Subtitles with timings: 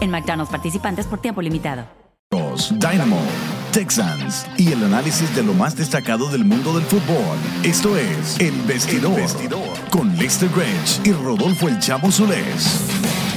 [0.00, 1.84] En McDonald's participantes por tiempo limitado.
[2.70, 3.18] Dynamo,
[3.72, 7.36] Texans y el análisis de lo más destacado del mundo del fútbol.
[7.62, 9.20] Esto es El Vestidor,
[9.90, 13.31] con Lester Grange y Rodolfo El Chavo Solés.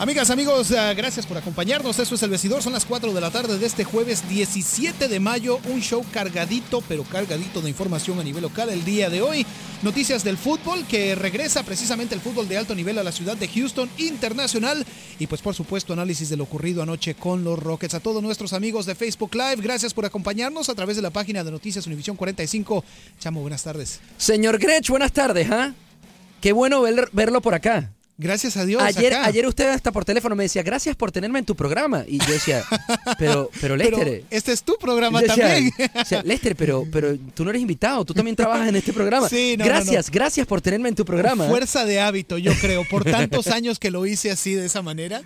[0.00, 1.98] Amigas, amigos, uh, gracias por acompañarnos.
[1.98, 2.62] Eso es El Vestidor.
[2.62, 5.60] Son las 4 de la tarde de este jueves 17 de mayo.
[5.68, 9.44] Un show cargadito, pero cargadito de información a nivel local el día de hoy.
[9.82, 13.46] Noticias del fútbol que regresa precisamente el fútbol de alto nivel a la ciudad de
[13.48, 14.86] Houston Internacional.
[15.18, 17.92] Y pues por supuesto análisis de lo ocurrido anoche con los Rockets.
[17.92, 21.44] A todos nuestros amigos de Facebook Live, gracias por acompañarnos a través de la página
[21.44, 22.82] de Noticias Univisión 45.
[23.18, 24.00] Chamo, buenas tardes.
[24.16, 25.74] Señor Grech, buenas tardes, ¿ah?
[26.40, 27.92] Qué bueno ver- verlo por acá.
[28.20, 28.82] Gracias a Dios.
[28.82, 29.26] Ayer, acá.
[29.26, 32.04] ayer usted hasta por teléfono me decía, gracias por tenerme en tu programa.
[32.06, 32.62] Y yo decía,
[33.18, 34.24] pero, pero Pero Lester.
[34.30, 35.72] este es tu programa decía- también.
[35.94, 39.28] o sea, Lester, pero, pero tú no eres invitado, tú también trabajas en este programa.
[39.28, 41.48] Sí, no, no, gracias, gracias por tenerme en tu programa.
[41.48, 45.22] Fuerza de hábito, yo creo, por tantos años que lo hice así de esa manera.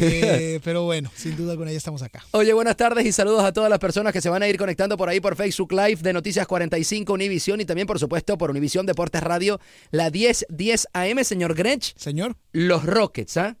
[0.00, 2.24] Eh, pero bueno, sin duda alguna ya estamos acá.
[2.32, 4.96] Oye, buenas tardes y saludos a todas las personas que se van a ir conectando
[4.96, 8.86] por ahí por Facebook Live de Noticias 45 Univisión y también, por supuesto, por Univisión
[8.86, 11.94] Deportes Radio, la 1010 10 AM, señor Grench.
[11.96, 12.36] Señor.
[12.52, 13.56] Los Rockets, ¿ah?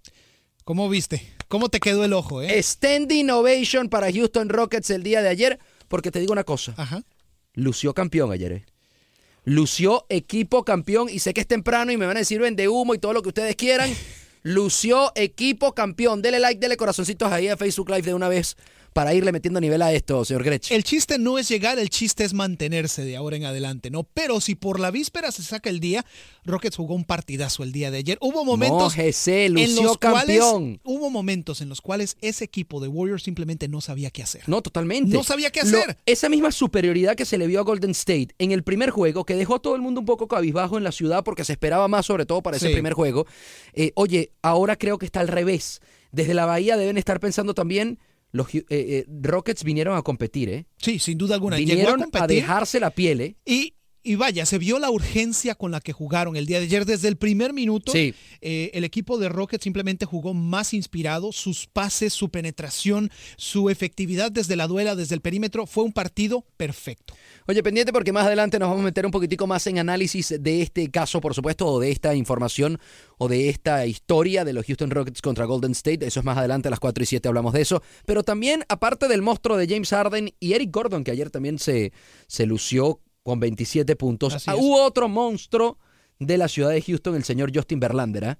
[0.64, 1.34] ¿Cómo viste?
[1.48, 2.62] ¿Cómo te quedó el ojo, eh?
[2.62, 5.58] Standing ovation para Houston Rockets el día de ayer,
[5.88, 6.74] porque te digo una cosa.
[6.76, 7.02] Ajá.
[7.52, 8.66] Lució campeón ayer, ¿eh?
[9.44, 12.94] Lució equipo campeón y sé que es temprano y me van a decir vende humo
[12.94, 13.90] y todo lo que ustedes quieran.
[14.44, 16.20] Lució equipo campeón.
[16.20, 18.58] Dele like, dele corazoncitos ahí a Facebook Live de una vez
[18.94, 20.70] para irle metiendo nivel a esto, señor Grech.
[20.70, 24.04] El chiste no es llegar, el chiste es mantenerse de ahora en adelante, ¿no?
[24.04, 26.06] Pero si por la víspera se saca el día,
[26.44, 28.18] Rockets jugó un partidazo el día de ayer.
[28.20, 30.80] Hubo momentos Mójese, en los cuales campeón.
[30.84, 34.42] hubo momentos en los cuales ese equipo de Warriors simplemente no sabía qué hacer.
[34.46, 35.12] No, totalmente.
[35.12, 35.96] No sabía qué Lo- hacer.
[36.06, 39.34] esa misma superioridad que se le vio a Golden State en el primer juego, que
[39.34, 42.06] dejó a todo el mundo un poco cabizbajo en la ciudad porque se esperaba más,
[42.06, 42.72] sobre todo para ese Sí.
[42.72, 43.26] primer juego.
[43.72, 45.80] Eh, oye, ahora creo que está al revés.
[46.12, 47.98] Desde la Bahía deben estar pensando también.
[48.34, 50.66] Los eh, eh, Rockets vinieron a competir, ¿eh?
[50.78, 51.54] Sí, sin duda alguna.
[51.54, 52.42] A Vinieron a, competir.
[52.42, 53.36] dejarse la piel, ¿eh?
[53.46, 56.84] Y, y vaya, se vio la urgencia con la que jugaron el día de ayer.
[56.84, 58.14] Desde el primer minuto, Sí.
[58.42, 61.32] eh, el equipo de Rockets simplemente jugó más inspirado.
[61.32, 66.44] Sus pases, su penetración, su efectividad desde la duela, desde el perímetro, fue un partido
[66.56, 67.14] perfecto.
[67.46, 70.62] Oye, pendiente porque más adelante nos vamos a meter un poquitico más en análisis de
[70.62, 72.78] este caso, por supuesto, o de esta información
[73.18, 76.06] o de esta historia de los Houston Rockets contra Golden State.
[76.06, 77.82] Eso es más adelante a las 4 y 7 hablamos de eso.
[78.04, 81.92] Pero también, aparte del monstruo de James Harden y Eric Gordon, que ayer también se,
[82.26, 85.78] se lució con 27 puntos, Así ah, hubo otro monstruo
[86.20, 88.24] de la ciudad de Houston, el señor Justin Verlander.
[88.24, 88.38] ¿ah?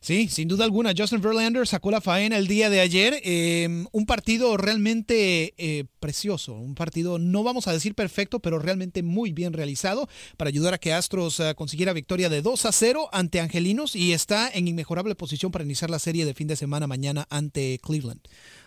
[0.00, 0.92] Sí, sin duda alguna.
[0.96, 3.20] Justin Verlander sacó la faena el día de ayer.
[3.24, 6.52] Eh, un partido realmente eh, precioso.
[6.52, 10.78] Un partido, no vamos a decir perfecto, pero realmente muy bien realizado para ayudar a
[10.78, 15.14] que Astros eh, consiguiera victoria de 2 a 0 ante Angelinos y está en inmejorable
[15.14, 18.20] posición para iniciar la serie de fin de semana mañana ante Cleveland.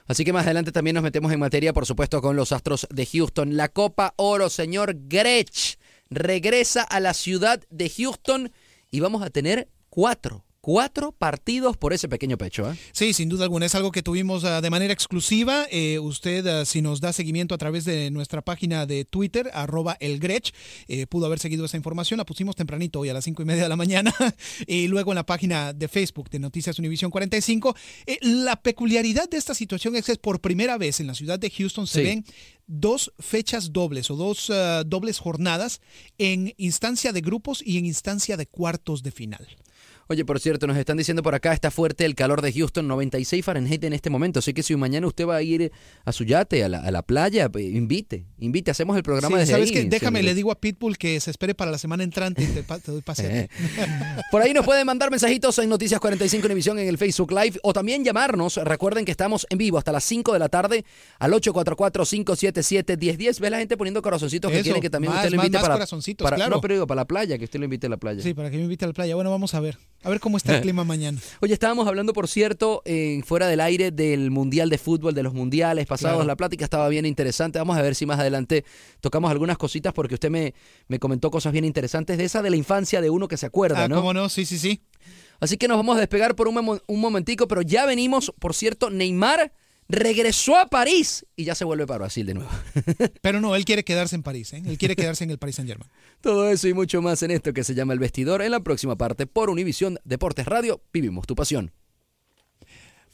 [0.07, 3.06] Así que más adelante también nos metemos en materia, por supuesto, con los Astros de
[3.06, 3.57] Houston.
[3.57, 5.77] La Copa Oro, señor Grech,
[6.09, 8.51] regresa a la ciudad de Houston
[8.89, 12.69] y vamos a tener cuatro, Cuatro partidos por ese pequeño pecho.
[12.69, 12.75] ¿eh?
[12.91, 13.67] Sí, sin duda alguna.
[13.67, 15.65] Es algo que tuvimos uh, de manera exclusiva.
[15.71, 19.95] Eh, usted, uh, si nos da seguimiento a través de nuestra página de Twitter, arroba
[20.01, 20.53] el Grech,
[20.89, 22.17] eh, pudo haber seguido esa información.
[22.17, 24.13] La pusimos tempranito hoy a las cinco y media de la mañana.
[24.67, 27.73] y luego en la página de Facebook de Noticias Univisión 45.
[28.05, 31.49] Eh, la peculiaridad de esta situación es que por primera vez en la ciudad de
[31.49, 32.03] Houston se Sí.
[32.03, 32.25] ven
[32.67, 35.79] dos fechas dobles o dos uh, dobles jornadas
[36.17, 39.47] en instancia de grupos y en instancia de cuartos de final.
[40.09, 43.44] Oye, por cierto, nos están diciendo por acá, está fuerte el calor de Houston, 96
[43.44, 44.39] Fahrenheit en este momento.
[44.39, 45.71] Así que si mañana usted va a ir
[46.06, 49.42] a su yate, a la, a la playa, pues, invite, invite, hacemos el programa Sí,
[49.42, 49.74] desde ¿Sabes ahí.
[49.74, 49.83] qué?
[49.86, 50.30] Déjame, señor.
[50.31, 53.50] le digo a Pitbull que se espere para la semana entrante y te, doy pase.
[54.31, 57.74] Por ahí nos pueden mandar mensajitos en Noticias 45 Univisión en el Facebook Live o
[57.74, 58.57] también llamarnos.
[58.57, 60.86] Recuerden que estamos en vivo hasta las 5 de la tarde
[61.19, 63.39] al 844-577-1010.
[63.39, 65.75] Ve la gente poniendo corazoncitos que quieren que también más, usted lo invite más para,
[65.75, 66.56] corazoncitos, para- claro.
[66.56, 68.21] No, pero digo, para la playa, que usted lo invite a la playa.
[68.21, 69.15] Sí, para que me invite a la playa.
[69.15, 69.77] Bueno, vamos a ver.
[70.03, 71.19] A ver cómo está el clima mañana.
[71.41, 75.33] Oye, estábamos hablando, por cierto, eh, fuera del aire del Mundial de Fútbol, de los
[75.33, 76.17] Mundiales pasados.
[76.17, 76.27] Claro.
[76.27, 77.59] La plática estaba bien interesante.
[77.59, 78.63] Vamos a ver si más adelante
[79.01, 80.53] tocamos algunas cositas porque usted me,
[80.88, 83.83] me comentó cosas bien interesantes de esa de la infancia de uno que se acuerda,
[83.83, 83.95] Ah, ¿no?
[83.97, 84.29] ¿cómo no?
[84.29, 84.81] Sí, sí, sí.
[85.39, 88.33] Así que nos vamos a despegar por un, un momentico, pero ya venimos.
[88.39, 89.51] Por cierto, Neymar
[89.89, 92.49] regresó a París y ya se vuelve para Brasil de nuevo.
[93.21, 94.53] Pero no, él quiere quedarse en París.
[94.53, 94.61] ¿eh?
[94.65, 95.89] Él quiere quedarse en el Paris Saint Germain.
[96.21, 98.95] Todo eso y mucho más en esto que se llama El Vestidor en la próxima
[98.97, 100.81] parte por Univisión Deportes Radio.
[100.91, 101.71] Vivimos tu pasión.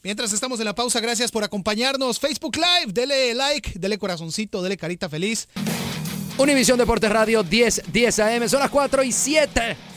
[0.02, 2.20] Mientras estamos en la pausa, gracias por acompañarnos.
[2.20, 5.48] Facebook Live, dele like, dele corazoncito, dele carita feliz.
[6.36, 9.93] Univisión Deportes Radio 10, 10 AM, son las 4 y 7.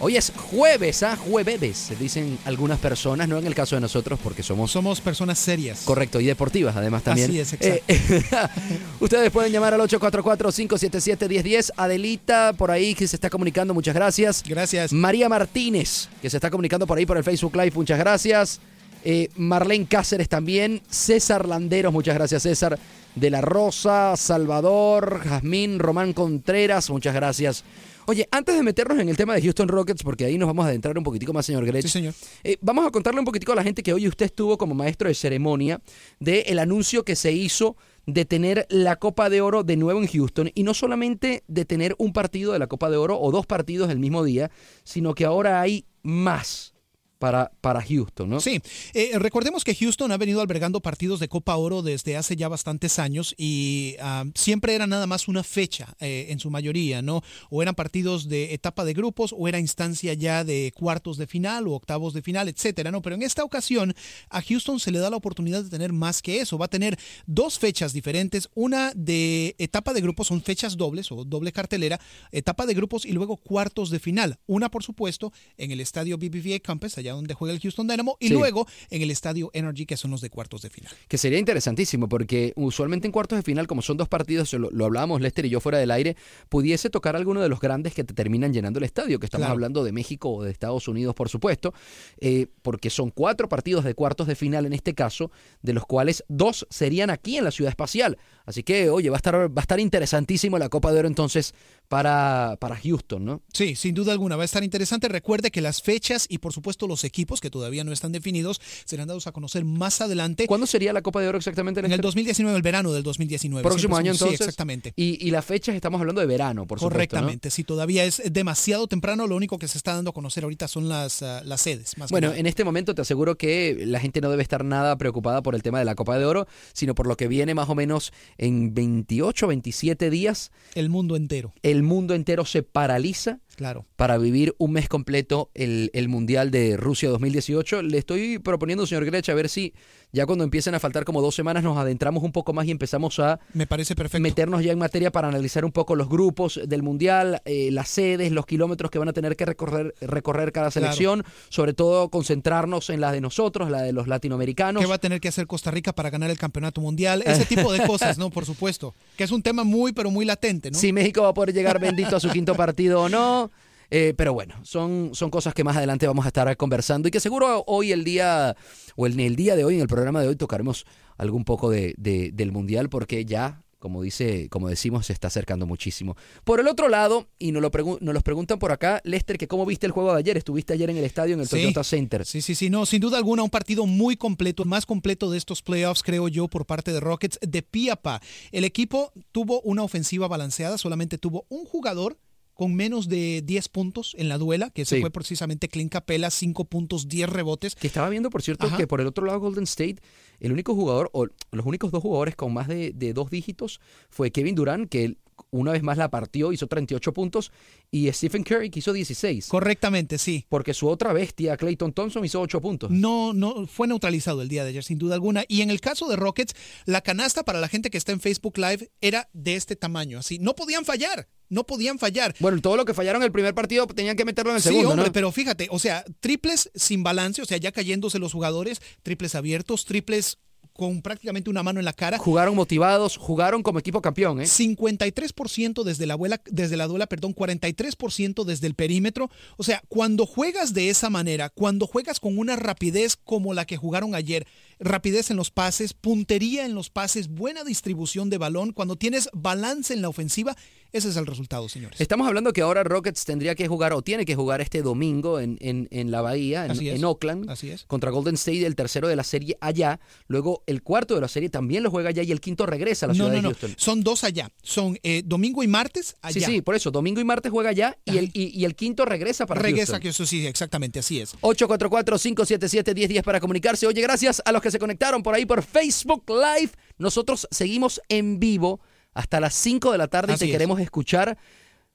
[0.00, 1.16] Hoy es jueves, ¿ah?
[1.16, 5.38] Jueves, se dicen algunas personas, no en el caso de nosotros porque somos Somos personas
[5.38, 5.82] serias.
[5.84, 7.30] Correcto, y deportivas además también.
[7.30, 7.84] Así es, exacto.
[7.88, 8.22] Eh,
[9.00, 11.72] ustedes pueden llamar al 844-577-1010.
[11.76, 14.42] Adelita, por ahí que se está comunicando, muchas gracias.
[14.46, 14.92] Gracias.
[14.92, 18.60] María Martínez, que se está comunicando por ahí por el Facebook Live, muchas gracias.
[19.04, 20.82] Eh, Marlene Cáceres también.
[20.88, 22.78] César Landeros, muchas gracias César.
[23.14, 27.62] De la Rosa, Salvador, Jazmín, Román Contreras, muchas gracias.
[28.06, 30.68] Oye, antes de meternos en el tema de Houston Rockets, porque ahí nos vamos a
[30.68, 31.82] adentrar un poquitico más, señor Grech.
[31.82, 32.14] Sí, señor.
[32.42, 35.08] Eh, vamos a contarle un poquitico a la gente que hoy usted estuvo como maestro
[35.08, 35.80] de ceremonia
[36.20, 40.50] del anuncio que se hizo de tener la Copa de Oro de nuevo en Houston
[40.54, 43.90] y no solamente de tener un partido de la Copa de Oro o dos partidos
[43.90, 44.50] el mismo día,
[44.82, 46.73] sino que ahora hay más
[47.18, 48.40] para, para Houston, ¿no?
[48.40, 48.60] Sí,
[48.92, 52.98] eh, recordemos que Houston ha venido albergando partidos de Copa Oro desde hace ya bastantes
[52.98, 57.22] años y ah, siempre era nada más una fecha eh, en su mayoría, ¿no?
[57.50, 61.66] O eran partidos de etapa de grupos o era instancia ya de cuartos de final
[61.68, 63.02] o octavos de final, etcétera, ¿no?
[63.02, 63.94] Pero en esta ocasión
[64.30, 66.58] a Houston se le da la oportunidad de tener más que eso.
[66.58, 71.24] Va a tener dos fechas diferentes, una de etapa de grupos, son fechas dobles o
[71.24, 72.00] doble cartelera,
[72.32, 74.38] etapa de grupos y luego cuartos de final.
[74.46, 78.28] Una, por supuesto, en el estadio BBVA Campus, allá donde juega el Houston Dynamo, y
[78.28, 78.34] Sí.
[78.34, 80.92] luego en el estadio Energy, que son los de cuartos de final.
[81.08, 84.84] Que sería interesantísimo, porque usualmente en cuartos de final, como son dos partidos, lo, lo
[84.86, 86.16] hablábamos Lester y yo fuera del aire,
[86.48, 89.52] pudiese tocar alguno de los grandes que te terminan llenando el estadio, que estamos Claro.
[89.54, 91.74] hablando de México o de Estados Unidos, por supuesto,
[92.20, 95.30] eh, porque son cuatro partidos de cuartos de final en este caso,
[95.62, 98.18] de los cuales dos serían aquí en la ciudad espacial.
[98.46, 101.54] Así que, oye, va a estar, va a estar interesantísimo la Copa de Oro entonces
[101.88, 103.42] para, para Houston, ¿no?
[103.52, 105.08] Sí, sin duda alguna, va a estar interesante.
[105.08, 109.08] Recuerde que las fechas y por supuesto los equipos que todavía no están definidos serán
[109.08, 110.46] dados a conocer más adelante.
[110.46, 111.80] ¿Cuándo sería la Copa de Oro exactamente?
[111.80, 112.04] En el Lester?
[112.04, 113.62] 2019, el verano del 2019.
[113.62, 114.38] Próximo año entonces.
[114.38, 114.92] Sí, exactamente.
[114.96, 116.86] Y, y las fechas estamos hablando de verano, por supuesto.
[116.86, 116.94] ¿no?
[116.94, 120.68] Correctamente, si todavía es demasiado temprano, lo único que se está dando a conocer ahorita
[120.68, 121.96] son las, ah, las sedes.
[121.98, 125.42] Más Bueno, en este momento te aseguro que la gente no debe estar nada preocupada
[125.42, 127.74] por el tema de la Copa de Oro, sino por lo que viene más o
[127.74, 130.50] menos en 28, 27 días.
[130.74, 133.86] el mundo entero, El mundo entero se paraliza claro.
[133.96, 137.82] para vivir un mes completo el, el Mundial de Rusia 2018.
[137.82, 139.74] Le estoy proponiendo, señor Grech, a ver si
[140.14, 143.18] ya cuando empiecen a faltar como dos semanas nos adentramos un poco más y empezamos
[143.18, 144.22] a Me parece perfecto.
[144.22, 148.32] meternos ya en materia para analizar un poco los grupos del Mundial, eh, las sedes,
[148.32, 150.86] los kilómetros que van a tener que recorrer, recorrer cada Claro.
[150.86, 154.80] selección, sobre todo concentrarnos en la de nosotros, la de los latinoamericanos.
[154.82, 157.22] ¿Qué va a tener que hacer Costa Rica para ganar el campeonato mundial?
[157.26, 158.30] Ese tipo de cosas, ¿no?
[158.30, 158.94] Por supuesto.
[159.16, 160.78] Que es un tema muy, pero muy latente, ¿no?
[160.78, 163.50] Si México va a poder llegar bendito a su quinto partido o no.
[163.90, 167.20] Eh, pero bueno, son, son cosas que más adelante vamos a estar conversando y que
[167.20, 168.56] seguro hoy el día,
[168.96, 170.84] o en el día de hoy, en el programa de hoy, tocaremos
[171.16, 175.66] algún poco de, de- del Mundial porque ya, como dice, como decimos, se está acercando
[175.66, 176.16] muchísimo.
[176.42, 179.46] Por el otro lado, y nos lo, pregu- nos los preguntan por acá, Lester, que
[179.46, 181.56] cómo viste el juego de ayer, estuviste ayer en el estadio en el Sí.
[181.56, 182.24] Toyota Center.
[182.24, 185.60] Sí, sí, sí, no, sin duda alguna un partido muy completo, más completo de estos
[185.60, 188.22] playoffs, creo yo, por parte de Rockets, de pie a pa.
[188.52, 192.16] El equipo tuvo una ofensiva balanceada, solamente tuvo un jugador
[192.54, 195.00] con menos de 10 puntos en la duela, que se Sí.
[195.00, 197.74] fue precisamente Clint Capela, 5 puntos, 10 rebotes.
[197.74, 198.76] Que estaba viendo, por cierto, Ajá.
[198.76, 199.96] que por el otro lado Golden State,
[200.40, 204.30] el único jugador, o los únicos dos jugadores con más de, de dos dígitos fue
[204.30, 205.16] Kevin Durant, que
[205.50, 207.50] una vez más la partió, hizo 38 puntos,
[207.90, 209.48] y Stephen Curry, que hizo 16.
[209.48, 210.46] Correctamente, sí.
[210.48, 212.90] Porque su otra bestia, Clayton Thompson, hizo 8 puntos.
[212.92, 215.44] No, no, fue neutralizado el día de ayer, sin duda alguna.
[215.48, 216.54] Y en el caso de Rockets,
[216.86, 220.38] la canasta para la gente que está en Facebook Live era de este tamaño, así.
[220.38, 222.34] No podían fallar, no podían fallar.
[222.40, 224.90] Bueno, todo lo que fallaron el primer partido tenían que meterlo en el Sí, segundo,
[224.90, 225.12] hombre, ¿no?
[225.12, 229.84] pero fíjate, o sea, triples sin balance, o sea, ya cayéndose los jugadores, triples abiertos,
[229.84, 230.38] triples
[230.74, 232.18] con prácticamente una mano en la cara.
[232.18, 234.44] Jugaron motivados, jugaron como equipo campeón, ¿eh?
[234.44, 239.30] 53% desde la, abuela, desde la duela, perdón, 43% desde el perímetro.
[239.56, 243.76] O sea, cuando juegas de esa manera, cuando juegas con una rapidez como la que
[243.76, 244.46] jugaron ayer,
[244.78, 249.92] rapidez en los pases, puntería en los pases, buena distribución de balón, cuando tienes balance
[249.94, 250.56] en la ofensiva,
[250.92, 252.00] ese es el resultado, señores.
[252.00, 255.58] Estamos hablando que ahora Rockets tendría que jugar o tiene que jugar este domingo en,
[255.60, 257.84] en, en la Bahía, en, en Oakland, Así es.
[257.86, 259.98] contra Golden State, el tercero de la serie allá.
[260.28, 263.08] Luego el cuarto de la serie también lo juega allá y el quinto regresa a
[263.08, 263.48] la No, ciudad no, de no.
[263.48, 263.74] Houston.
[263.76, 264.52] Son dos allá.
[264.62, 266.46] Son eh, domingo y martes Sí, allá.
[266.46, 269.46] sí, por eso, domingo y martes juega allá y el, y, y el quinto regresa
[269.46, 270.00] para Regresa, Houston.
[270.00, 271.34] que eso sí, exactamente, así es.
[271.40, 273.86] 844-577-1010 para comunicarse.
[273.88, 276.72] Oye, gracias a los que se conectaron por ahí por Facebook Live.
[276.98, 278.80] Nosotros seguimos en vivo
[279.12, 280.50] hasta las 5 de la tarde y te es.
[280.50, 281.38] queremos escuchar.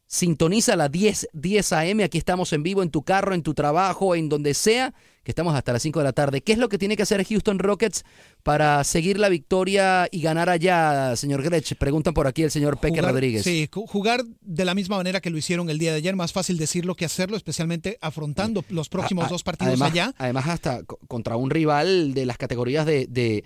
[0.07, 1.99] Sintoniza la 10, 10 AM.
[2.01, 5.53] Aquí estamos en vivo en tu carro, en tu trabajo, en donde sea, que estamos
[5.53, 6.41] hasta las 5 de la tarde.
[6.41, 8.03] ¿Qué es lo que tiene que hacer Houston Rockets
[8.43, 11.75] para seguir la victoria y ganar allá, señor Grech?
[11.75, 13.43] Preguntan por aquí el señor Peque Jugar- Rodríguez.
[13.43, 16.31] Sí, ju- jugar de la misma manera que lo hicieron el día de ayer, más
[16.33, 20.13] fácil decirlo que hacerlo, especialmente afrontando los próximos A- a- dos partidos además, allá.
[20.17, 23.43] Además, hasta co- contra un rival de las categorías de, de,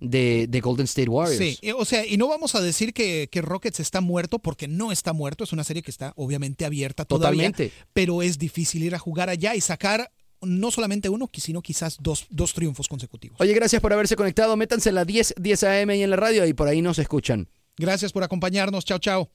[0.00, 1.58] de- de Golden State Warriors.
[1.60, 4.90] Sí, o sea, y no vamos a decir que, que Rockets está muerto porque no
[4.90, 7.72] está muerto, es una serie que está obviamente abierta todavía, Totalmente.
[7.92, 10.10] pero es difícil ir a jugar allá y sacar
[10.42, 13.40] no solamente uno, sino quizás dos, dos triunfos consecutivos.
[13.40, 14.56] Oye, gracias por haberse conectado.
[14.56, 17.48] Métanse en la 10, 10 AM y en la radio y por ahí nos escuchan.
[17.76, 19.30] Gracias por acompañarnos, chao, chao.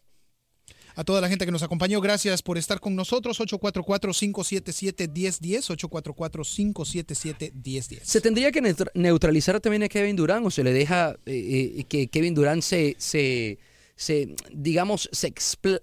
[0.98, 3.38] A toda la gente que nos acompañó, gracias por estar con nosotros.
[3.42, 5.70] 844-577-1010,
[6.86, 8.00] 844-577-1010.
[8.04, 11.84] ¿Se tendría que neutra- neutralizar también a Kevin Durant o se le deja eh, eh,
[11.86, 13.58] que Kevin Durant se, se,
[13.96, 15.34] se, digamos, se,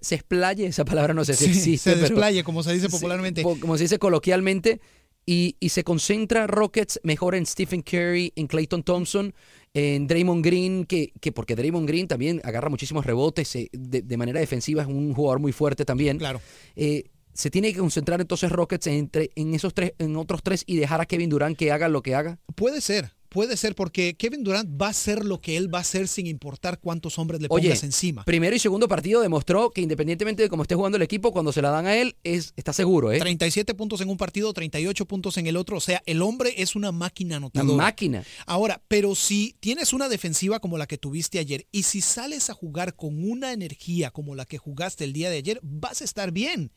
[0.01, 0.67] se explaye?
[0.67, 1.91] Esa palabra no sé si Sí, existe.
[1.91, 3.43] se pero- desplaye, como se dice popularmente.
[3.43, 4.81] po- como se dice coloquialmente,
[5.27, 9.35] y, y se concentra Rockets mejor en Stephen Curry, en Clayton Thompson,
[9.75, 14.17] en Draymond Green, que, que porque Draymond Green también agarra muchísimos rebotes, eh, de, de
[14.17, 16.19] manera defensiva es un jugador muy fuerte también.
[16.19, 16.41] Claro.
[16.77, 20.77] Eh, se tiene que concentrar entonces Rockets entre, en esos tres, en otros tres y
[20.77, 22.39] dejar a Kevin Durant que haga lo que haga.
[22.55, 25.81] Puede ser, puede ser, porque Kevin Durant va a hacer lo que él va a
[25.81, 28.25] hacer sin importar cuántos hombres le Oye, pongas encima.
[28.25, 31.63] primero y segundo partido demostró que independientemente de cómo esté jugando el equipo, cuando se
[31.63, 33.19] la dan a él, es, está seguro, ¿eh?
[33.19, 35.79] 37 puntos en un partido, 38 puntos en el otro.
[35.79, 37.83] O sea, el hombre es una máquina Una anotadora.
[37.85, 38.25] máquina.
[38.47, 42.55] Ahora, pero si tienes una defensiva como la que tuviste ayer y si sales a
[42.55, 46.33] jugar con una energía como la que jugaste el día de ayer, vas a estar
[46.33, 46.73] bien.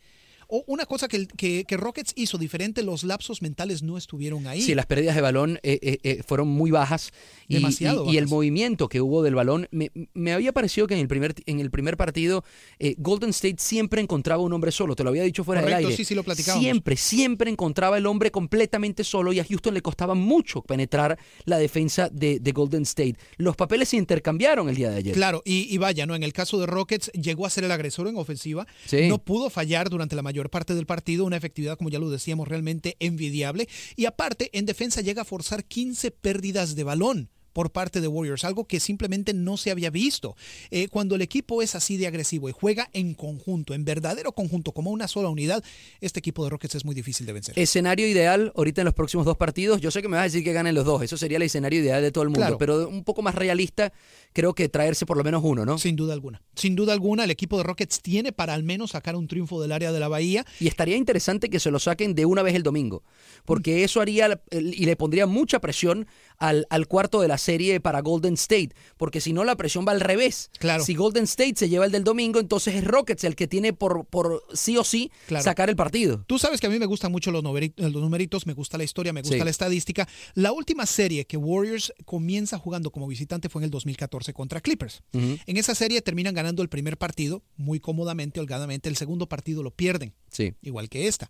[0.48, 4.62] O una cosa que, que, que Rockets hizo diferente, los lapsos mentales no estuvieron ahí.
[4.62, 7.12] Sí, las pérdidas de balón eh, eh, eh, fueron muy bajas.
[7.48, 10.94] Y, Demasiado y- y el movimiento que hubo del balón, me, me había parecido que
[10.96, 12.44] en el primer, en el primer partido
[12.80, 14.96] eh, Golden State siempre encontraba un hombre solo.
[14.96, 15.98] Te lo había dicho fuera Correcto, del aire.
[15.98, 16.24] sí, sí, lo.
[16.36, 21.58] Siempre, siempre encontraba el hombre completamente solo y a Houston le costaba mucho penetrar la
[21.58, 23.16] defensa de, de Golden State.
[23.38, 25.14] Los papeles se intercambiaron el día de ayer.
[25.16, 26.16] Claro, y, y vaya, ¿no?
[26.16, 28.68] En el caso de Rockets, llegó a ser el agresor en ofensiva.
[28.86, 29.08] Sí.
[29.08, 32.48] No pudo fallar durante la mayor parte del partido, una efectividad, como ya lo decíamos,
[32.48, 33.68] realmente envidiable.
[33.96, 38.44] Y aparte, en defensa llega a forzar 15 pérdidas de balón por parte de Warriors,
[38.44, 40.36] algo que simplemente no se había visto.
[40.72, 44.74] Eh, cuando el equipo es así de agresivo y juega en conjunto, en verdadero conjunto,
[44.74, 45.64] como una sola unidad,
[46.02, 47.58] este equipo de Rockets es muy difícil de vencer.
[47.58, 49.80] Escenario ideal ahorita en los próximos dos partidos.
[49.80, 51.02] Yo sé que me vas a decir que ganen los dos.
[51.02, 52.42] Eso sería el escenario ideal de todo el mundo.
[52.42, 52.58] Claro.
[52.58, 53.94] Pero un poco más realista,
[54.34, 55.78] creo que traerse por lo menos uno, ¿no?
[55.78, 56.42] Sin duda alguna.
[56.58, 59.72] Sin duda alguna, el equipo de Rockets tiene para al menos sacar un triunfo del
[59.72, 60.46] área de la Bahía.
[60.60, 63.04] Y estaría interesante que se lo saquen de una vez el domingo,
[63.46, 66.06] porque eso haría y le pondría mucha presión
[66.38, 69.92] al, al cuarto de la serie para Golden State, porque si no la presión va
[69.92, 70.50] al revés.
[70.60, 70.84] Claro.
[70.84, 74.06] Si Golden State se lleva el del domingo, entonces es Rockets el que tiene por,
[74.06, 75.44] por sí o sí Claro.
[75.44, 76.24] sacar el partido.
[76.28, 79.14] Tú sabes que a mí me gustan mucho los, los numeritos, me gusta la historia,
[79.14, 79.44] me gusta Sí.
[79.44, 80.08] la estadística.
[80.34, 85.04] La última serie que Warriors comienza jugando como visitante fue en el 2014 contra Clippers.
[85.14, 88.90] En esa serie terminan ganando el primer partido muy cómodamente, holgadamente.
[88.90, 90.54] El segundo partido lo pierden, Sí.
[90.62, 91.30] igual que esta.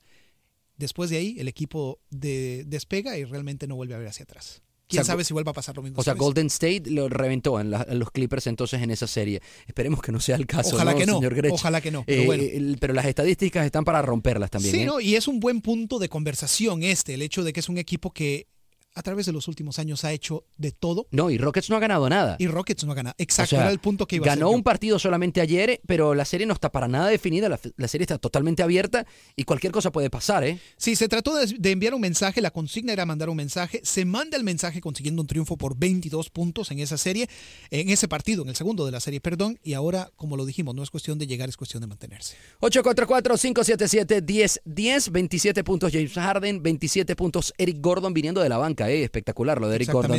[0.78, 4.62] Después de ahí, el equipo de- despega y realmente no vuelve a ver hacia atrás.
[4.88, 6.00] Quién O sea, sabe si vuelva a pasar lo mismo.
[6.00, 6.14] O sea.
[6.14, 9.42] Golden State lo reventó en, la- en los Clippers entonces en esa serie.
[9.68, 10.76] Esperemos que no sea el caso.
[10.76, 11.52] Ojalá ¿no, que no, señor Grech?
[11.54, 12.44] ojalá que no, pero Eh, bueno.
[12.44, 14.74] el- pero las estadísticas están para romperlas también.
[14.76, 14.86] Sí, ¿eh?
[14.86, 15.00] ¿no?
[15.00, 18.12] Y es un buen punto de conversación este, el hecho de que es un equipo
[18.12, 18.48] que
[18.96, 21.80] a través de los últimos años ha hecho de todo No, y Rockets no ha
[21.80, 22.38] ganado nada.
[22.40, 23.16] y Rockets no ha ganado.
[23.20, 24.58] O Exacto, sea, era el punto que iba a ganó hacer yo.
[24.58, 28.04] un partido solamente ayer, pero la serie no está para nada definida, la, la serie
[28.04, 30.60] está totalmente abierta y cualquier cosa puede pasar, ¿eh?
[30.78, 34.06] Sí, se trató de, de enviar un mensaje, la consigna era mandar un mensaje, se
[34.06, 37.28] manda el mensaje consiguiendo un triunfo por 22 puntos en esa serie,
[37.72, 40.74] en ese partido, en el segundo de la serie, perdón, y ahora, como lo dijimos,
[40.74, 42.36] no es cuestión de llegar, es cuestión de mantenerse.
[42.62, 49.04] 844-577-1010, 27 puntos James Harden, 27 puntos Eric Gordon viniendo de la banca, ¿eh?
[49.04, 50.18] espectacular lo de Eric Gordon.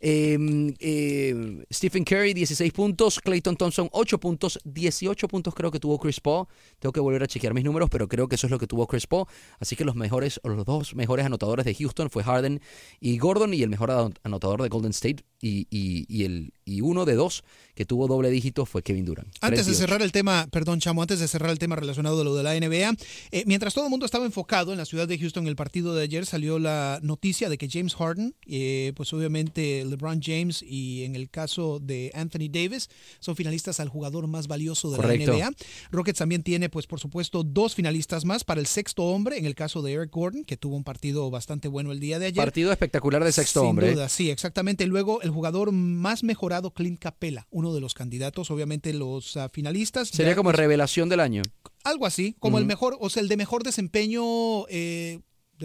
[0.00, 5.98] Eh, eh, Stephen Curry, 16 puntos, Clayton Thompson, 8 puntos, 18 puntos creo que tuvo
[5.98, 6.46] Chris Paul.
[6.78, 8.86] Tengo que volver a chequear mis números, pero creo que eso es lo que tuvo
[8.86, 9.26] Chris Paul.
[9.58, 12.60] Así que los mejores, o los dos mejores anotadores de Houston fue Harden
[13.00, 16.80] y Gordon, y el mejor ano- anotador de Golden State y, y- y el, y
[16.80, 17.44] uno de dos
[17.74, 19.28] que tuvo doble dígito fue Kevin Durant.
[19.40, 19.78] Antes de 38.
[19.78, 22.54] cerrar el tema, perdón, Chamo, antes de cerrar el tema relacionado de lo de la
[22.54, 22.96] NBA,
[23.30, 26.02] eh, mientras todo el mundo estaba enfocado en la ciudad de Houston, el partido de
[26.02, 31.14] ayer salió la noticia de que James Harden, eh, pues obviamente LeBron James y en
[31.14, 32.88] el caso de Anthony Davis
[33.20, 35.38] son finalistas al jugador más valioso de Correcto.
[35.38, 35.56] la NBA.
[35.92, 39.54] Rockets también tiene, pues por supuesto, dos finalistas más para el sexto hombre, en el
[39.54, 42.42] caso de Eric Gordon, que tuvo un partido bastante bueno el día de ayer.
[42.42, 43.90] Partido espectacular de sexto Sin hombre.
[43.90, 43.92] ¿eh?
[43.92, 44.86] duda, sí, exactamente.
[44.86, 50.08] Luego, el jugador más mejorado, Clint Capella, uno de los candidatos, obviamente los ah, finalistas.
[50.08, 51.42] Sería Ya, como pues, revelación del año.
[51.84, 54.66] algo así, como el mejor, o sea, el de mejor desempeño.
[54.68, 55.20] eh,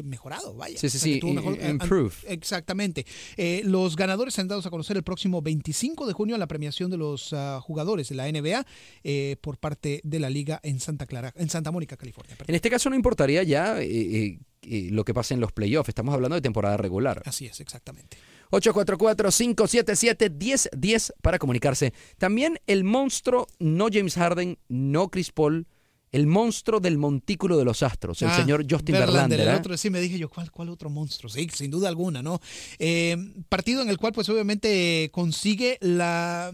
[0.05, 0.77] mejorado, vaya.
[0.79, 2.13] Sí, sí, O sea, que sí, mejor- i- improve.
[2.29, 3.05] Exactamente.
[3.35, 6.89] Eh, los ganadores serán dados a conocer el próximo 25 de junio en la premiación
[6.89, 8.65] de los ah, jugadores de la NBA
[9.03, 12.37] eh, por parte de la liga en Santa Clara, en Santa Mónica, California.
[12.37, 12.51] perdón.
[12.51, 15.89] En este caso no importaría ya eh, eh, eh, lo que pase en los playoffs.
[15.89, 17.21] Estamos hablando de temporada regular.
[17.25, 18.15] Así es, exactamente.
[18.51, 21.93] 844-577-1010 para comunicarse.
[22.17, 25.65] También el monstruo, no James Harden, no Chris Paul,
[26.11, 29.41] el monstruo del montículo de los astros, el Ah, señor Justin Verlander, Verlander.
[29.41, 29.55] el ¿eh?
[29.57, 31.31] otro, sí, me dije yo, ¿cuál, cuál otro monstruo?
[31.31, 32.41] Sí, sin duda alguna, ¿no?
[32.79, 33.15] Eh,
[33.47, 36.51] partido en el cual, pues obviamente consigue la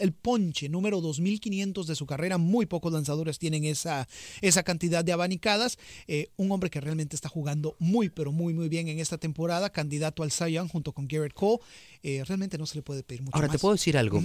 [0.00, 2.38] el ponche número 2500 de su carrera.
[2.38, 4.08] Muy pocos lanzadores tienen esa,
[4.40, 5.78] esa cantidad de abanicadas.
[6.08, 9.70] Eh, un hombre que realmente está jugando muy, pero muy, muy bien en esta temporada.
[9.70, 11.58] Candidato al Cy Young junto con Garrett Cole.
[12.02, 13.56] Eh, realmente no se le puede pedir mucho Ahora, más.
[13.56, 14.22] te puedo decir algo.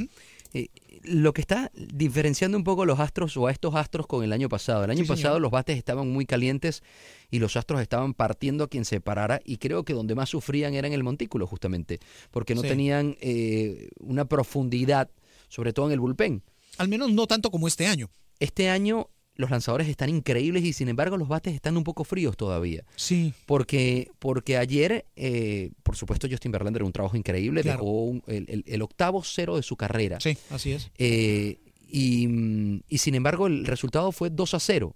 [0.54, 0.70] Eh,
[1.04, 4.48] lo que está diferenciando un poco los astros o a estos astros con el año
[4.48, 4.86] pasado.
[4.86, 5.18] El año Sí, señor.
[5.18, 6.82] pasado los bates estaban muy calientes
[7.30, 10.74] y los astros estaban partiendo a quien se parara y creo que donde más sufrían
[10.74, 12.00] era en el montículo justamente,
[12.32, 12.70] porque no Sí.
[12.70, 13.18] tenían
[14.00, 15.10] una profundidad,
[15.56, 16.44] sobre todo en el bullpen.
[16.78, 18.10] Al menos no tanto como este año.
[18.40, 22.38] Este año los lanzadores están increíbles y sin embargo los bates están un poco fríos
[22.38, 22.84] todavía.
[22.96, 23.34] Sí.
[23.46, 27.80] Porque, porque ayer, eh, por supuesto, Justin Verlander un trabajo increíble, Claro.
[27.80, 30.20] dejó un- el, el- el octavo cero de su carrera.
[30.22, 30.90] Sí, así es.
[30.98, 34.96] Eh, y, mm, y sin embargo, el resultado fue 2 a 0.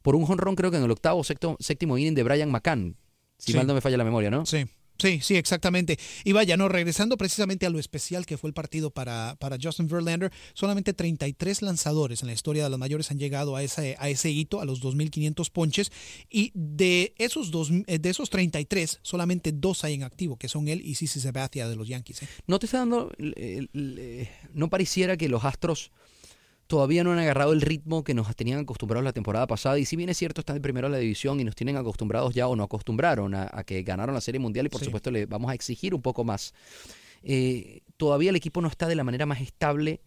[0.00, 2.96] Por un jonrón, creo que en el octavo, sexto, séptimo inning de Brian McCann.
[3.38, 3.58] Si Sí.
[3.58, 4.46] mal no me falla la memoria, ¿no?
[4.46, 4.64] Sí.
[4.98, 5.98] Sí, sí, exactamente.
[6.24, 9.88] Y vaya, no, regresando precisamente a lo especial que fue el partido para, para Justin
[9.88, 14.08] Verlander, solamente 33 lanzadores en la historia de las mayores han llegado a ese, a
[14.08, 15.90] ese hito, a los 2.500 ponches,
[16.30, 20.68] y de esos, dos, eh, de esos 33, solamente dos hay en activo, que son
[20.68, 22.22] él y Sisi Sabathia de los Yankees.
[22.22, 22.28] ¿eh?
[22.46, 23.10] No te está dando.
[23.18, 25.90] eh, no pareciera que los Astros
[26.66, 29.78] todavía no han agarrado el ritmo que nos tenían acostumbrados la temporada pasada.
[29.78, 32.34] Y si bien es cierto, están de primero en la división y nos tienen acostumbrados
[32.34, 34.86] ya o no acostumbraron a, a que ganaron la Serie Mundial y por Sí.
[34.86, 36.54] supuesto le vamos a exigir un poco más.
[37.22, 40.00] Eh, todavía el equipo no está de la manera más estable.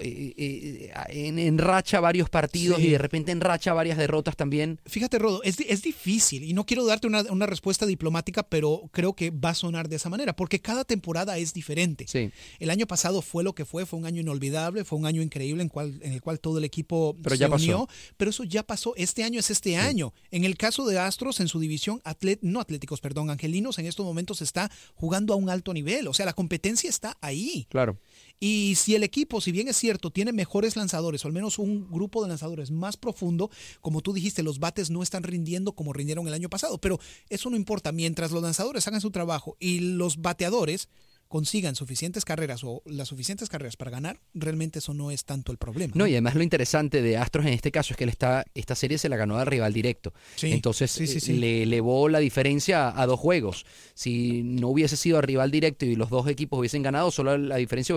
[0.00, 2.86] Eh, eh, en, en racha varios partidos Sí.
[2.86, 4.80] y de repente en racha varias derrotas también.
[4.86, 9.14] Fíjate, Rodo, es, es difícil y no quiero darte una, una respuesta diplomática, pero creo
[9.14, 12.06] que va a sonar de esa manera, porque cada temporada es diferente.
[12.08, 12.30] Sí.
[12.58, 15.62] El año pasado fue lo que fue, fue un año inolvidable, fue un año increíble
[15.62, 17.62] en, cual, en el cual todo el equipo Pero se ya pasó.
[17.64, 20.12] unió, pero eso ya pasó, este año es este año.
[20.30, 24.04] En el caso de Astros, en su división, atlet, no Atléticos, perdón, Angelinos, en estos
[24.04, 27.66] momentos está jugando a un alto nivel, o sea, la competencia está ahí.
[27.70, 27.96] Claro.
[28.40, 31.90] Y si el equipo, si bien es cierto, tiene mejores lanzadores, o al menos un
[31.90, 36.28] grupo de lanzadores más profundo, como tú dijiste, los bates no están rindiendo como rindieron
[36.28, 40.18] el año pasado, pero eso no importa, mientras los lanzadores hagan su trabajo y los
[40.22, 40.88] bateadores
[41.28, 45.58] consigan suficientes carreras o las suficientes carreras para ganar, realmente eso no es tanto el
[45.58, 45.92] problema.
[45.94, 48.74] No, y además lo interesante de Astros en este caso es que él está, esta
[48.74, 50.12] serie se la ganó al rival directo.
[50.36, 53.66] Sí, Entonces sí, sí, eh, le elevó la diferencia a, dos juegos.
[53.94, 57.56] Si no hubiese sido al rival directo y los dos equipos hubiesen ganado, solo la
[57.56, 57.94] diferencia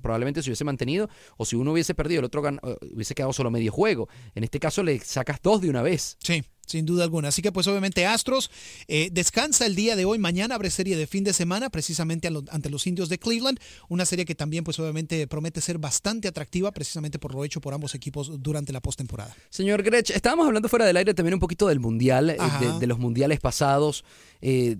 [0.00, 2.58] probablemente se hubiese mantenido, o si uno hubiese perdido, el otro eh,
[2.92, 4.08] hubiese quedado solo medio juego.
[4.34, 6.16] En este caso le sacas dos de una vez.
[6.20, 7.28] Sí, Sin duda alguna.
[7.28, 8.50] Así que pues obviamente Astros
[8.88, 10.18] eh, descansa el día de hoy.
[10.18, 13.58] Mañana abre serie de fin de semana precisamente ante los indios de Cleveland.
[13.88, 17.74] Una serie que también pues obviamente promete ser bastante atractiva precisamente por lo hecho por
[17.74, 19.34] ambos equipos durante la postemporada.
[19.50, 22.38] Señor Grech, estábamos hablando fuera del aire también un poquito del mundial, eh,
[22.80, 24.04] de, los mundiales pasados.
[24.40, 24.76] Eh,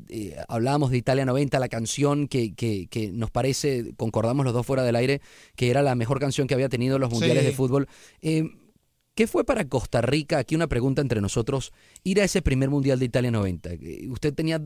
[0.48, 4.96] hablábamos de Italia 90, la canción que, que, nos parece, concordamos los dos fuera del
[4.96, 5.20] aire,
[5.56, 7.88] que era la mejor canción que había tenido los mundiales de fútbol.
[9.14, 11.72] ¿Qué fue para Costa Rica, aquí una pregunta entre nosotros,
[12.02, 13.70] ir a ese primer Mundial de Italia 90?
[14.08, 14.62] Usted tenía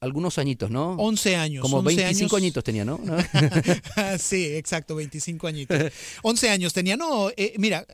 [0.00, 0.94] algunos añitos, ¿no?
[0.94, 1.62] 11 años.
[1.62, 2.98] Como 25 añitos tenía, ¿no?
[4.18, 5.92] sí, exacto, 25 añitos.
[6.22, 6.96] 11 años tenía.
[6.96, 7.86] No, eh, mira,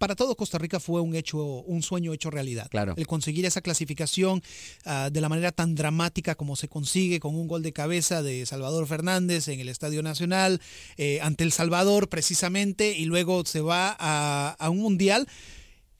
[0.00, 2.68] para todo Costa Rica fue un hecho, un sueño hecho realidad.
[2.70, 2.94] Claro.
[2.96, 4.42] El conseguir esa clasificación
[4.86, 8.46] ah, de la manera tan dramática como se consigue con un gol de cabeza de
[8.46, 10.62] Salvador Fernández en el Estadio Nacional
[10.96, 15.28] eh, ante El Salvador precisamente y luego se va a, a un mundial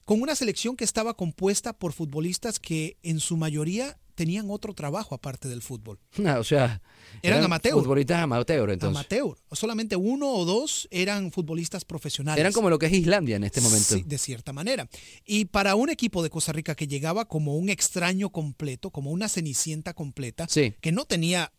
[0.05, 5.15] con una selección que estaba compuesta por futbolistas que en su mayoría tenían otro trabajo
[5.15, 5.97] aparte del fútbol.
[6.31, 6.81] Ah, o sea,
[7.23, 7.75] eran, amateurs.
[7.75, 8.95] Futbolistas amateur, entonces.
[8.95, 9.35] Amateur.
[9.51, 12.39] Solamente uno o dos eran futbolistas profesionales.
[12.39, 13.95] Eran como lo que es Islandia en este momento.
[13.95, 14.87] Sí, de cierta manera.
[15.25, 19.27] Y para un equipo de Costa Rica que llegaba como un extraño completo, como una
[19.27, 21.51] cenicienta completa, que no tenía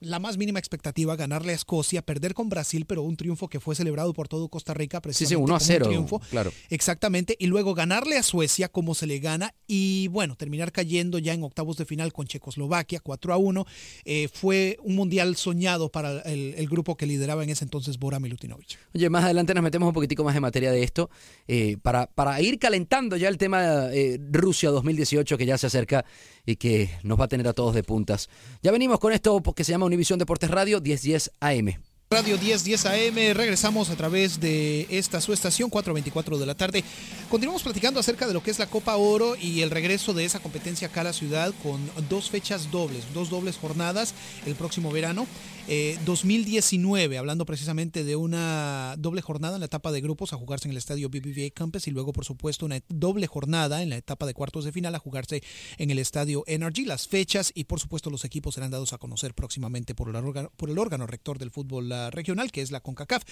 [0.00, 3.74] la más mínima expectativa, ganarle a Escocia, perder con Brasil, pero un triunfo que fue
[3.74, 5.28] celebrado por todo Costa Rica, precisamente.
[5.28, 5.86] Sí, sí, 1 a 0.
[5.88, 6.20] triunfo.
[6.30, 6.52] Claro.
[6.70, 7.36] Exactamente.
[7.38, 11.42] Y luego ganarle a Suecia como se le gana y bueno, terminar cayendo ya en
[11.42, 13.66] octavos de final con Checoslovaquia, 4 a 1.
[14.04, 18.78] Eh, fue un mundial soñado para el, grupo que lideraba en ese entonces Bora Milutinovic.
[18.94, 21.08] Oye, más adelante nos metemos un poquitico más en materia de esto,
[21.46, 26.04] eh, para, para ir calentando ya el tema eh, Rusia 2018 que ya se acerca
[26.44, 28.28] y que nos va a tener a todos de puntas.
[28.62, 31.80] Ya venimos con esto porque se llama Univisión Deportes Radio 1010 AM.
[32.10, 36.84] Radio 1010 AM, regresamos a través de esta su estación 424 de la tarde.
[37.30, 40.40] Continuamos platicando acerca de lo que es la Copa Oro y el regreso de esa
[40.40, 44.14] competencia acá a la ciudad con dos fechas dobles, dos dobles jornadas
[44.46, 45.26] el próximo verano.
[45.68, 50.66] 2019, eh, hablando precisamente de una doble jornada en la etapa de grupos a jugarse
[50.66, 54.24] en el estadio BBVA Campus y luego, por supuesto, una doble jornada en la etapa
[54.24, 55.42] de cuartos de final a jugarse
[55.76, 56.86] en el estadio Energy.
[56.86, 61.06] Las fechas y, por supuesto, los equipos serán dados a conocer próximamente por el órgano,
[61.06, 63.24] rector del fútbol regional, que es la CONCACAF.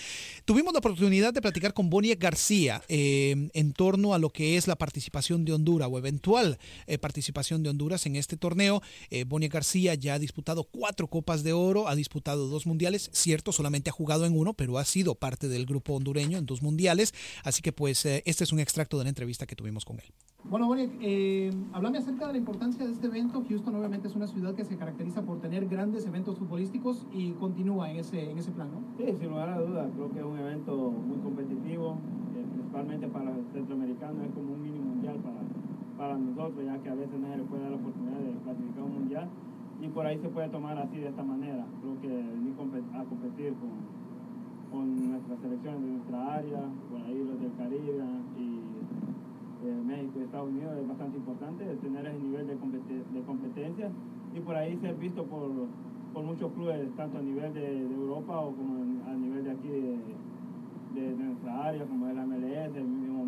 [0.45, 4.67] Tuvimos la oportunidad de platicar con Bonnie García eh, en torno a lo que es
[4.67, 8.83] la participación de Honduras o eventual eh, participación de Honduras en este torneo.
[9.27, 13.91] Bonnie García ya ha disputado cuatro Copas de Oro, ha disputado dos mundiales, cierto, solamente
[13.91, 17.63] ha jugado en uno, pero ha sido parte del grupo hondureño en dos mundiales, así
[17.63, 20.07] que pues eh, este es un extracto de la entrevista que tuvimos con él.
[20.49, 23.45] Bueno, Bonnie, eh, háblame acerca de la importancia de este evento.
[23.49, 27.91] Houston obviamente es una ciudad que se caracteriza por tener grandes eventos futbolísticos y continúa
[27.91, 28.81] en ese, en ese plan, ¿no?
[28.97, 31.99] Sí, sin lugar a dudas, creo que es un evento muy competitivo,
[32.37, 35.41] eh, principalmente para los centroamericanos, es como un mini mundial para,
[35.99, 38.83] para nosotros, ya que a veces no se le puede dar la oportunidad de clasificar
[38.85, 39.29] un mundial
[39.81, 41.65] y por ahí se puede tomar así de esta manera.
[41.81, 42.55] Creo que venir
[42.95, 43.71] a competir con,
[44.71, 46.61] con nuestras selecciones de nuestra área,
[46.91, 48.05] por ahí los del Caribe
[48.39, 48.67] y
[49.67, 53.91] eh, México y Estados Unidos es bastante importante tener ese nivel de, de competencia
[54.35, 55.51] y por ahí ser visto por,
[56.13, 59.99] por muchos clubes, tanto a nivel de, Europa o como a nivel de aquí de,
[61.01, 62.75] de, nuestra área, como es la MLS,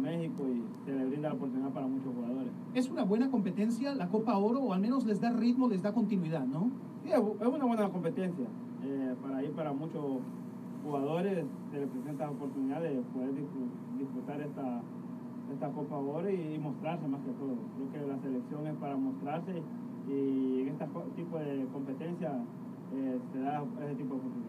[0.08, 2.52] México, y se le brinda la oportunidad para muchos jugadores.
[2.74, 5.92] Es una buena competencia la Copa Oro, o al menos les da ritmo, les da
[5.92, 6.70] continuidad, ¿no?
[7.04, 8.46] Sí, es una buena competencia.
[8.84, 10.20] Eh, para ir para muchos
[10.84, 13.34] jugadores se les presenta la oportunidad de poder
[13.98, 14.80] disfrutar esta,
[15.52, 17.54] esta Copa Oro y, mostrarse más que todo.
[17.76, 19.62] Creo que la selección es para mostrarse
[20.08, 22.32] y en este tipo de competencia
[22.94, 24.47] eh, se da ese tipo de oportunidades.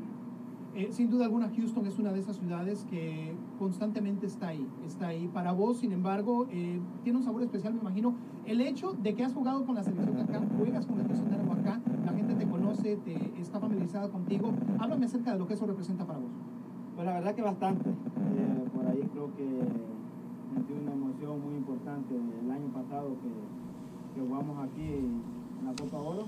[0.76, 4.68] Eh, sin duda alguna, Houston es una de esas ciudades que constantemente está ahí.
[4.86, 5.28] Está ahí.
[5.28, 8.14] Para vos, sin embargo, eh, tiene un sabor especial, me imagino.
[8.46, 11.30] El hecho de que has jugado con la selección de acá, juegas con el Houston
[11.30, 14.52] Dynamo acá, la gente te conoce, te está familiarizada contigo.
[14.80, 16.32] Háblame acerca de lo que eso representa para vos.
[16.96, 17.90] Pues la verdad que bastante.
[17.90, 19.46] Eh, por ahí creo que
[20.54, 25.22] sentí una emoción muy importante el año pasado que, que jugamos aquí en
[25.66, 26.26] la Copa Oro,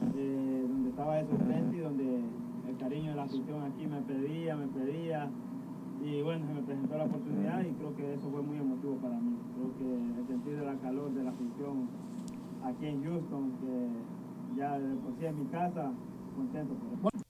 [0.00, 2.20] donde estaba eso frente y donde
[2.68, 5.30] el cariño de la afición aquí me pedía, me pedía.
[6.04, 9.18] Y bueno, se me presentó la oportunidad y creo que eso fue muy emotivo para
[9.18, 9.36] mí.
[9.54, 11.88] Creo que el sentir de la calor de la afición
[12.64, 15.92] aquí en Houston, que ya de por sí en mi casa,
[16.36, 17.24] contento por eso.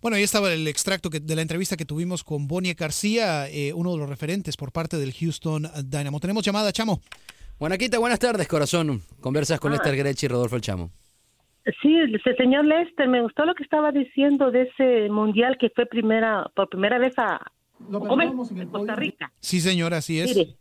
[0.00, 3.92] Bueno, ahí estaba el extracto de la entrevista que tuvimos con Bonnie García, eh, uno
[3.92, 6.20] de los referentes por parte del Houston Dynamo.
[6.20, 7.00] Tenemos llamada, Chamo.
[7.58, 9.02] Buenaquita, buenas tardes, corazón.
[9.20, 10.90] Conversas con Esther Grechi y Rodolfo El Chamo.
[11.82, 11.96] Sí,
[12.36, 16.68] señor Lester, me gustó lo que estaba diciendo de ese mundial que fue primera por
[16.68, 17.40] primera vez a
[18.70, 19.32] Costa Rica.
[19.40, 20.56] Sí, señora, así es.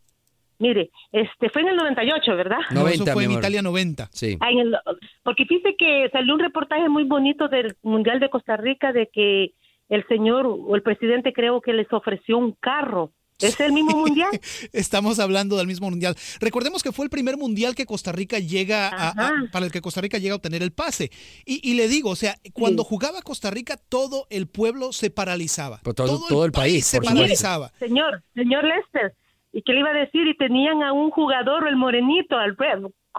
[0.60, 2.58] Mire, este fue en el 98, ¿verdad?
[2.72, 3.32] No, 90, eso fue en.
[3.32, 4.08] Italia 90.
[4.12, 4.38] Sí.
[4.39, 4.76] Ah, en el-
[5.24, 9.52] porque fíjese que salió un reportaje muy bonito del Mundial de Costa Rica de que
[9.89, 13.12] el señor o el presidente creo que les ofreció un carro.
[13.39, 14.30] ¿Es el mismo mundial?
[14.73, 16.15] Estamos hablando del mismo mundial.
[16.39, 19.13] Recordemos que fue el primer mundial que Costa Rica llega a,
[19.52, 21.12] para el que Costa Rica llega a obtener el pase.
[21.45, 22.89] Y, y le digo, o sea, cuando Sí.
[22.89, 25.80] jugaba Costa Rica, todo el pueblo se paralizaba.
[25.84, 27.15] Pues todo- todo el país, se supuesto.
[27.15, 27.71] paralizaba.
[27.80, 29.13] Señor, señor Lester,
[29.54, 30.28] ¿y qué le iba a decir?
[30.28, 32.56] Y tenían a un jugador, el morenito, al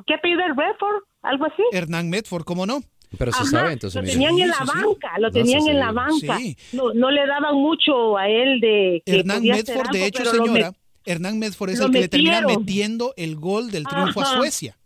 [0.07, 1.03] ¿qué apellido el Redford?
[1.23, 1.63] ¿Algo así?
[1.73, 2.81] Hernán Medford, ¿cómo no?
[3.17, 3.97] Pero se Ajá, sabe entonces.
[3.97, 4.13] lo mira.
[4.15, 4.85] tenían Sí, en la sí, sí.
[4.85, 6.39] banca, lo tenían en la banca.
[6.39, 6.57] Sí.
[6.73, 10.25] No, no le daban mucho a él de que Hernán podía hacer Medford, de hecho,
[10.27, 10.75] señora, met-
[11.07, 14.37] Hernán Medford es lo el que le termina metiendo el gol del triunfo a.
[14.37, 14.77] Suecia.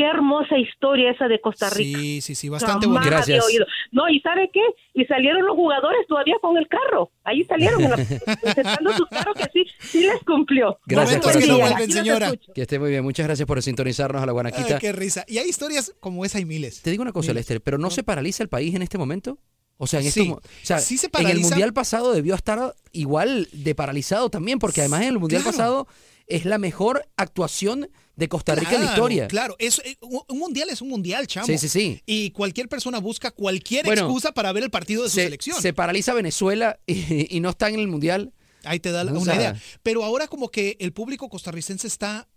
[0.00, 1.98] Qué hermosa historia esa de Costa Rica.
[1.98, 3.04] Sí, sí, sí, bastante bonito.
[3.04, 3.44] Gracias.
[3.44, 3.66] había oído.
[3.92, 4.62] No, ¿y sabe qué?
[4.94, 7.10] Y salieron los jugadores todavía con el carro.
[7.22, 7.82] Ahí salieron,
[8.40, 10.78] presentando su carro que sí, sí les cumplió.
[10.86, 12.32] Gracias, Momentos que no vuelven, señora.
[12.54, 13.04] Que esté muy bien.
[13.04, 14.78] Muchas gracias por sintonizarnos a la Ay, Guanaquita.
[14.78, 15.24] qué risa.
[15.28, 16.80] Y hay historias como esa y miles.
[16.80, 17.42] Te digo una cosa, Miles.
[17.42, 19.36] Lester, pero ¿no se paraliza el país en este momento?
[19.76, 22.34] O sea, en Sí, estos mo- o sea, sí se en el mundial pasado debió
[22.34, 25.56] estar igual de paralizado también, porque además en el mundial Claro.
[25.56, 25.88] pasado
[26.26, 29.26] es la mejor actuación de Costa Rica en la Claro, historia.
[29.28, 31.46] Claro, es, eh, un un mundial es un mundial, chamo.
[31.46, 32.00] Sí, sí, sí.
[32.06, 35.60] Y cualquier persona busca cualquier Bueno, excusa para ver el partido de su Se, selección.
[35.60, 38.32] se paraliza Venezuela y, y no está en el mundial.
[38.62, 39.60] Ahí te da la- O una idea.
[39.82, 42.28] Pero ahora como que el público costarricense está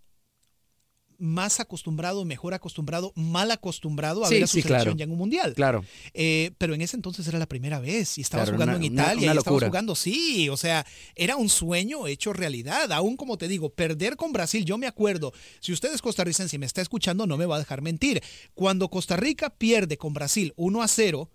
[1.18, 4.98] más acostumbrado, mejor acostumbrado, mal acostumbrado a Sí, ver a su sí, selección claro.
[4.98, 5.54] ya en un mundial.
[5.54, 5.84] Claro.
[6.12, 8.92] Eh, pero en ese entonces era la primera vez y estabas Claro, jugando una- en
[8.92, 12.90] una- Italia una y estabas jugando, sí, o sea, era un sueño hecho realidad.
[12.92, 16.58] Aún como te digo, perder con Brasil, yo me acuerdo, si usted es costarricense y
[16.58, 18.22] me está escuchando, no me va a dejar mentir.
[18.54, 21.30] Cuando Costa Rica pierde con Brasil 1 a 0,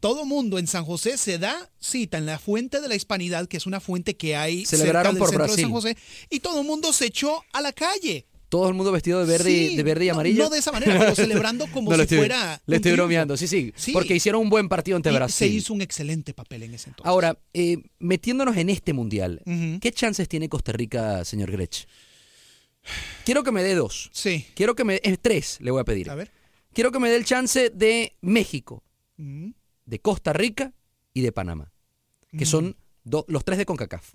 [0.00, 3.58] todo mundo en San José se da cita en la fuente de la hispanidad, que
[3.58, 5.64] es una fuente que hay Celebraron cerca del por centro de Brasil.
[5.64, 5.96] San José,
[6.30, 8.26] y todo el mundo se echó a la calle.
[8.50, 10.44] Todo el mundo vestido de verde, y- de verde y amarillo.
[10.44, 13.02] no de esa manera, pero celebrando como No, si estoy- fuera Le estoy triunfo.
[13.04, 13.92] bromeando, sí, sí, Sí.
[13.92, 15.48] Porque hicieron un buen partido ante Y Brasil.
[15.48, 17.08] se hizo un excelente papel en ese entonces.
[17.08, 19.40] Ahora, eh, metiéndonos en este mundial.
[19.80, 21.86] ¿qué chances tiene Costa Rica, señor Grech?
[23.24, 24.10] Quiero que me dé dos.
[24.12, 24.46] Sí.
[24.54, 26.10] Quiero que me eh, tres, le voy a pedir.
[26.10, 26.30] A ver.
[26.72, 28.82] Quiero que me dé el chance de México,
[29.16, 30.72] de Costa Rica
[31.12, 31.72] y de Panamá,
[32.36, 34.12] que son do- los tres de CONCACAF.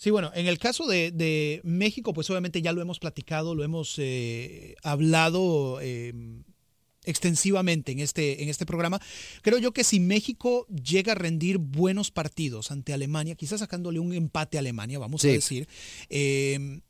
[0.00, 3.64] Sí, bueno, en el caso de, de México, pues obviamente ya lo hemos platicado, lo
[3.64, 6.14] hemos eh, hablado eh,
[7.04, 9.00] extensivamente en este, en este programa.
[9.42, 14.12] Creo yo que si México llega a rendir buenos partidos ante Alemania, quizás sacándole un
[14.12, 15.30] empate a Alemania, vamos Sí.
[15.30, 15.68] a decir,
[16.10, 16.80] eh,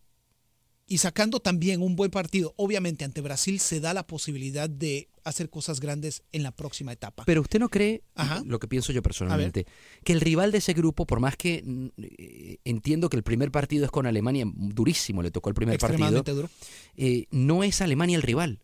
[0.89, 5.51] y sacando también un buen partido, obviamente ante Brasil se da la posibilidad de hacer
[5.51, 7.25] cosas grandes en la próxima etapa.
[7.27, 8.43] Pero usted no cree, Ajá.
[8.47, 9.67] lo que pienso yo personalmente,
[10.03, 13.51] que el rival de ese grupo, por más que mm, eh, entiendo que el primer
[13.53, 16.49] partido es con Alemania, durísimo le tocó el primer partido, Extremadamente duro.
[16.97, 18.63] eh, no es Alemania el rival.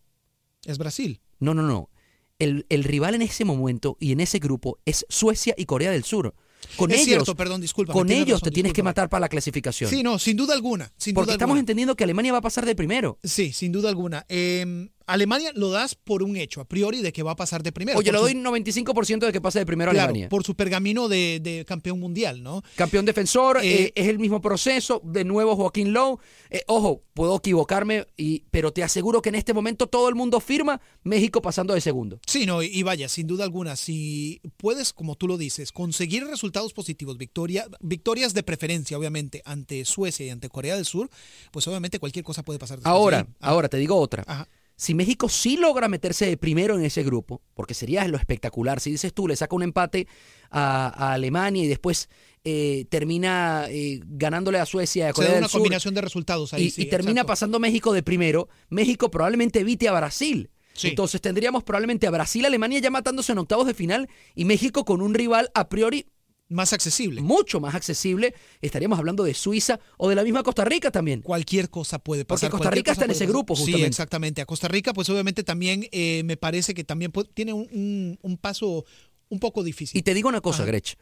[0.65, 1.21] Es Brasil.
[1.41, 1.91] No, no, no.
[2.39, 6.05] El, el rival en ese momento y en ese grupo es Suecia y Corea del
[6.05, 6.35] Sur.
[6.77, 7.93] Con es ellos, cierto, perdón, disculpa.
[7.93, 9.91] con ellos te tienes que matar para la clasificación.
[9.91, 10.93] Sí, no, sin duda alguna.
[10.97, 11.61] Sin porque duda estamos alguna.
[11.61, 13.19] entendiendo que Alemania va a pasar de primero.
[13.23, 14.25] Sí, sin duda alguna.
[14.29, 17.73] Eh, Alemania lo das por un hecho, a priori, de que va a pasar de
[17.73, 17.99] primero.
[17.99, 20.29] Oye, le doy 95% de que pase de primero a Alemania.
[20.29, 22.63] por su pergamino de, de campeón mundial, ¿no?
[22.77, 25.01] Campeón defensor, Eh, eh, es el mismo proceso.
[25.05, 26.19] De nuevo, Joaquín Lowe.
[26.51, 30.41] Eh, ojo, puedo equivocarme, y, pero te aseguro que en este momento todo el mundo
[30.41, 32.21] firma México pasando de segundo.
[32.27, 36.73] Sí, no, y, vaya, sin duda alguna, si puedes, como tú lo dices, conseguir resultados
[36.73, 41.11] positivos, victoria, victorias de preferencia, obviamente, ante Suecia y ante Corea del Sur,
[41.51, 42.79] pues obviamente cualquier cosa puede pasar.
[42.85, 43.27] Ahora.
[43.41, 44.25] Ah, ahora te digo otra.
[44.27, 44.49] Ajá.
[44.85, 48.91] Si México sí logra meterse de primero en ese grupo, porque sería lo espectacular, si
[48.91, 50.07] dices tú, le saca un empate
[50.51, 52.11] a, a Alemania y después
[52.45, 56.03] eh, termina eh, ganándole a Suecia y a Se Corea del una Sur, combinación de
[56.03, 56.65] resultados ahí.
[56.65, 57.29] y, sí, y termina exacto.
[57.29, 60.51] pasando México de primero, México probablemente evite a Brasil.
[60.75, 60.89] Sí.
[60.89, 65.01] Entonces tendríamos probablemente a Brasil, Alemania ya matándose en octavos de final y México con
[65.01, 66.09] un rival a priori
[66.49, 67.21] Más accesible.
[67.23, 68.35] mucho más accesible.
[68.61, 71.23] Estaríamos hablando de Suiza o de la misma Costa Rica también.
[71.23, 72.51] Cualquier cosa puede pasar.
[72.51, 73.33] Porque Costa Rica está en ese pasar.
[73.33, 73.89] grupo, Sí, justamente.
[73.89, 74.43] exactamente.
[74.43, 78.37] A Costa Rica, pues obviamente también eh, me parece que también tiene un, un- un
[78.37, 78.85] paso
[79.31, 79.99] un poco difícil.
[79.99, 80.67] Y te digo una cosa, Ajá.
[80.67, 80.97] Grech.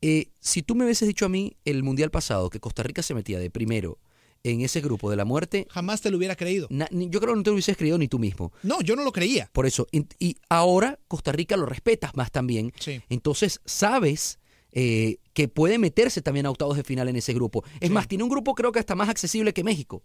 [0.00, 3.14] Eh, si tú me hubieses dicho a mí el Mundial pasado que Costa Rica se
[3.14, 3.98] metía de primero
[4.44, 6.66] en ese grupo de la muerte, Jamás te lo hubiera creído.
[6.70, 8.52] na- ni- yo creo que no te lo hubieses creído ni tú mismo.
[8.62, 9.48] No, yo no lo creía.
[9.52, 12.72] Por eso, y, y ahora Costa Rica lo respetas más también.
[12.78, 13.00] Sí.
[13.08, 14.37] Entonces sabes
[14.72, 17.64] eh, que puede meterse también a octavos de final en ese grupo.
[17.80, 17.94] Es Sí.
[17.94, 20.02] más, tiene un grupo creo que hasta más accesible que México.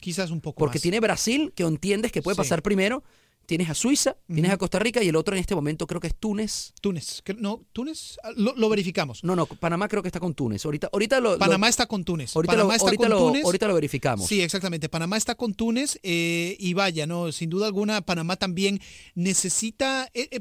[0.00, 0.82] Quizás un poco Porque más.
[0.82, 2.38] tiene Brasil, que entiendes que puede Sí.
[2.38, 3.02] pasar primero.
[3.46, 6.08] tienes a Suiza, tienes a Costa Rica y el otro en este momento creo que
[6.08, 6.72] es Túnez.
[6.80, 7.22] Túnez.
[7.38, 8.16] No, Túnez.
[8.24, 9.22] ah, Lo, lo verificamos.
[9.22, 10.64] No, no, Panamá creo que está con Túnez.
[10.64, 11.30] Ahorita, ahorita lo.
[11.34, 12.34] lo- Panamá está con Túnez.
[12.34, 13.44] ahorita Panamá lo, está ahorita con lo- Túnez.
[13.44, 14.26] ahorita lo verificamos.
[14.26, 14.88] Sí, exactamente.
[14.88, 18.80] Panamá está con Túnez eh, y vaya, no, sin duda alguna, Panamá también
[19.14, 20.10] necesita.
[20.12, 20.40] eh, eh,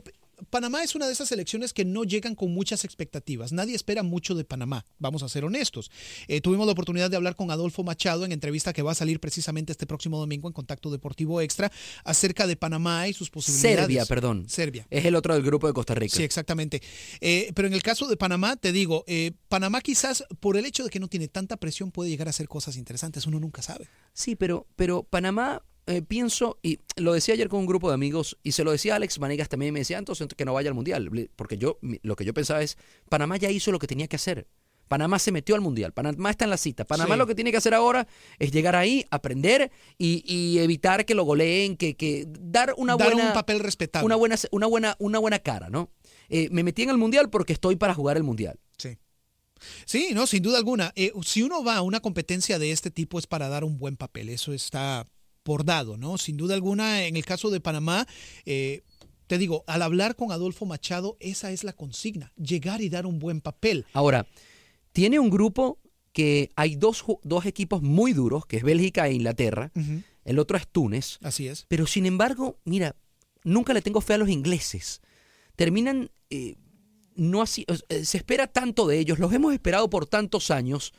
[0.50, 3.52] Panamá es una de esas selecciones que no llegan con muchas expectativas.
[3.52, 5.91] Nadie espera mucho de Panamá, vamos a ser honestos.
[6.28, 9.19] Eh, tuvimos la oportunidad de hablar con Adolfo Machado en entrevista que va a salir
[9.19, 11.71] precisamente este próximo domingo en Contacto Deportivo Extra
[12.04, 13.80] acerca de Panamá y sus posibilidades.
[13.80, 14.50] Serbia, perdón.
[14.50, 14.88] Serbia.
[14.89, 16.15] Es el otro del grupo de Costa Rica.
[16.15, 16.82] Sí, exactamente.
[17.21, 20.84] Eh, pero en el caso de Panamá, te digo, eh, Panamá quizás por el hecho
[20.84, 23.88] de que no tiene tanta presión puede llegar a hacer cosas interesantes, uno nunca sabe.
[24.13, 28.38] Sí, pero, pero Panamá, eh, pienso, y lo decía ayer con un grupo de amigos,
[28.43, 30.76] y se lo decía a Alex Manegas también, me decía, entonces que no vaya al
[30.76, 32.78] Mundial, porque yo, lo que yo pensaba es,
[33.10, 34.48] Panamá ya hizo lo que tenía que hacer.
[34.88, 36.86] Panamá se metió al Mundial, Panamá está en la cita.
[36.86, 37.17] Panamá Sí.
[37.19, 41.24] lo que tiene que hacer ahora es llegar ahí, aprender y, y evitar que lo
[41.24, 43.30] goleen, que, que dar una Dar buena...
[43.30, 44.06] un papel respetable.
[44.06, 45.89] Una buena, una buena, una buena cara, ¿no?
[46.30, 48.60] Eh, me metí en el Mundial porque estoy para jugar el Mundial.
[48.78, 48.98] Sí.
[49.86, 50.91] Sí, no, sin duda alguna.
[50.95, 53.98] Eh, si uno va a una competencia de este tipo es para dar un buen
[53.98, 55.08] papel, eso está
[55.45, 56.17] por dado, ¿no?
[56.17, 58.08] Sin duda alguna, en el caso de Panamá,
[58.47, 58.81] eh,
[59.27, 63.19] te digo, al hablar con Adolfo Machado, esa es la consigna, llegar y dar un
[63.19, 63.86] buen papel.
[63.93, 64.27] Ahora,
[64.91, 65.77] tiene un grupo
[66.13, 69.71] que hay dos, dos equipos muy duros, que es Bélgica e Inglaterra.
[70.23, 71.19] El otro es Túnez.
[71.21, 71.67] Así es.
[71.67, 72.95] Pero sin embargo, mira,
[73.43, 75.01] nunca le tengo fe a los ingleses.
[75.55, 76.55] Terminan, eh,
[77.15, 80.91] no así, se espera tanto de ellos, los hemos esperado por tantos años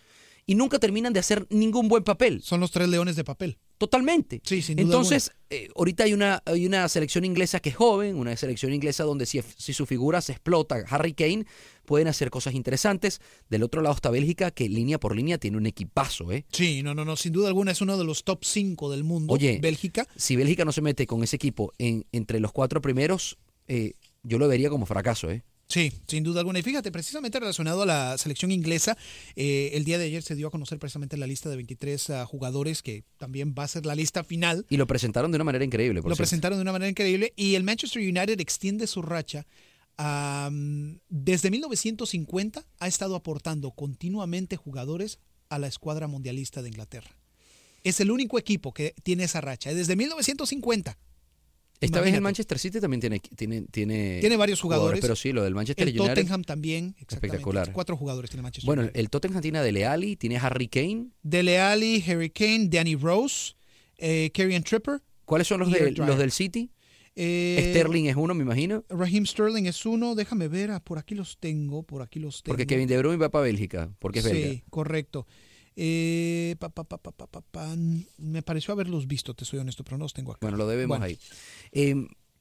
[0.47, 2.43] y nunca terminan de hacer ningún buen papel.
[2.43, 3.59] Son los tres leones de papel.
[3.79, 4.41] Totalmente.
[4.45, 8.17] Sí, sin duda Entonces, eh, ahorita hay una, hay una selección inglesa que es joven,
[8.17, 11.45] una selección inglesa donde si, si su figura se explota, Harry Kane,
[11.85, 13.21] pueden hacer cosas interesantes.
[13.49, 16.47] Del otro lado está Bélgica, que línea por línea tiene un equipazo, ¿eh?
[16.53, 19.33] Sí, no, no, no, sin duda alguna es uno de los top 5 del mundo.
[19.35, 20.07] Oye, Bélgica.
[20.17, 24.39] Si Bélgica no se mete con ese equipo en, entre los cuatro primeros, eh, yo
[24.39, 25.45] lo vería como fracaso, ¿eh?
[25.69, 26.61] Sí, sin duda alguna.
[26.61, 28.97] Y fíjate, precisamente relacionado a la selección inglesa,
[29.35, 32.27] eh, el día de ayer se dio a conocer precisamente la lista de 23 ah,
[32.27, 34.65] jugadores, que también va a ser la lista final.
[34.71, 36.29] Y lo presentaron de una manera increíble, por Lo cierto.
[36.29, 39.45] presentaron de una manera increíble y el Manchester United extiende su racha.
[41.09, 47.11] desde 1950 ha estado aportando continuamente jugadores a la escuadra mundialista de Inglaterra.
[47.83, 49.73] Es el único equipo que tiene esa racha.
[49.73, 50.99] Desde 1950.
[51.81, 52.21] Esta vez el.
[52.21, 55.01] Manchester City también tiene, tiene, tiene, Tiene varios jugadores.
[55.01, 56.15] Pero sí, lo del Manchester El United.
[56.15, 56.95] Tottenham también.
[56.99, 57.73] Espectacular.
[57.73, 58.99] Cuatro jugadores tiene Manchester Bueno, United.
[59.01, 61.09] el Tottenham tiene a Dele Alli, tiene a Harry Kane.
[61.23, 63.55] Dele Alli, Harry Kane, Danny Rose,
[63.99, 65.03] eh, Kerrion Tripper.
[65.25, 66.71] ¿Cuáles son los, de, los del City?
[67.19, 68.85] Eh, Sterling es uno, me imagino.
[68.91, 70.15] Raheem Sterling es uno.
[70.15, 72.53] Déjame ver, ah, por aquí los tengo, por aquí los tengo.
[72.53, 74.63] Porque Kevin De Bruyne va para Bélgica, porque es sí, belga.
[74.69, 75.27] correcto.
[75.79, 77.77] Eh, pa, pa, pa, pa, pa, pa, pa,
[78.17, 80.39] me pareció haberlos visto, te soy honesto, pero no los tengo acá.
[80.41, 81.05] Bueno, lo debemos Bueno.
[81.05, 81.19] ahí.
[81.73, 81.95] Eh,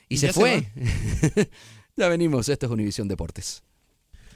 [0.10, 0.68] y, Y se ya se fue.
[1.96, 3.64] ya venimos, esto es Univisión Deportes.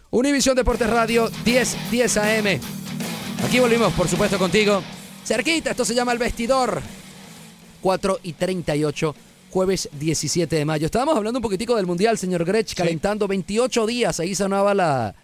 [0.10, 2.60] Univisión Deportes Radio 10 10 AM.
[3.46, 4.82] Aquí volvimos, por supuesto, contigo.
[5.26, 6.82] Cerquita, esto se llama El Vestidor.
[7.82, 9.16] 4 y 38,
[9.52, 10.86] jueves 17 de mayo.
[10.86, 14.20] Estábamos hablando un poquitico del Mundial, señor Grech, calentando 28 días.
[14.20, 15.16] Ahí sonaba la,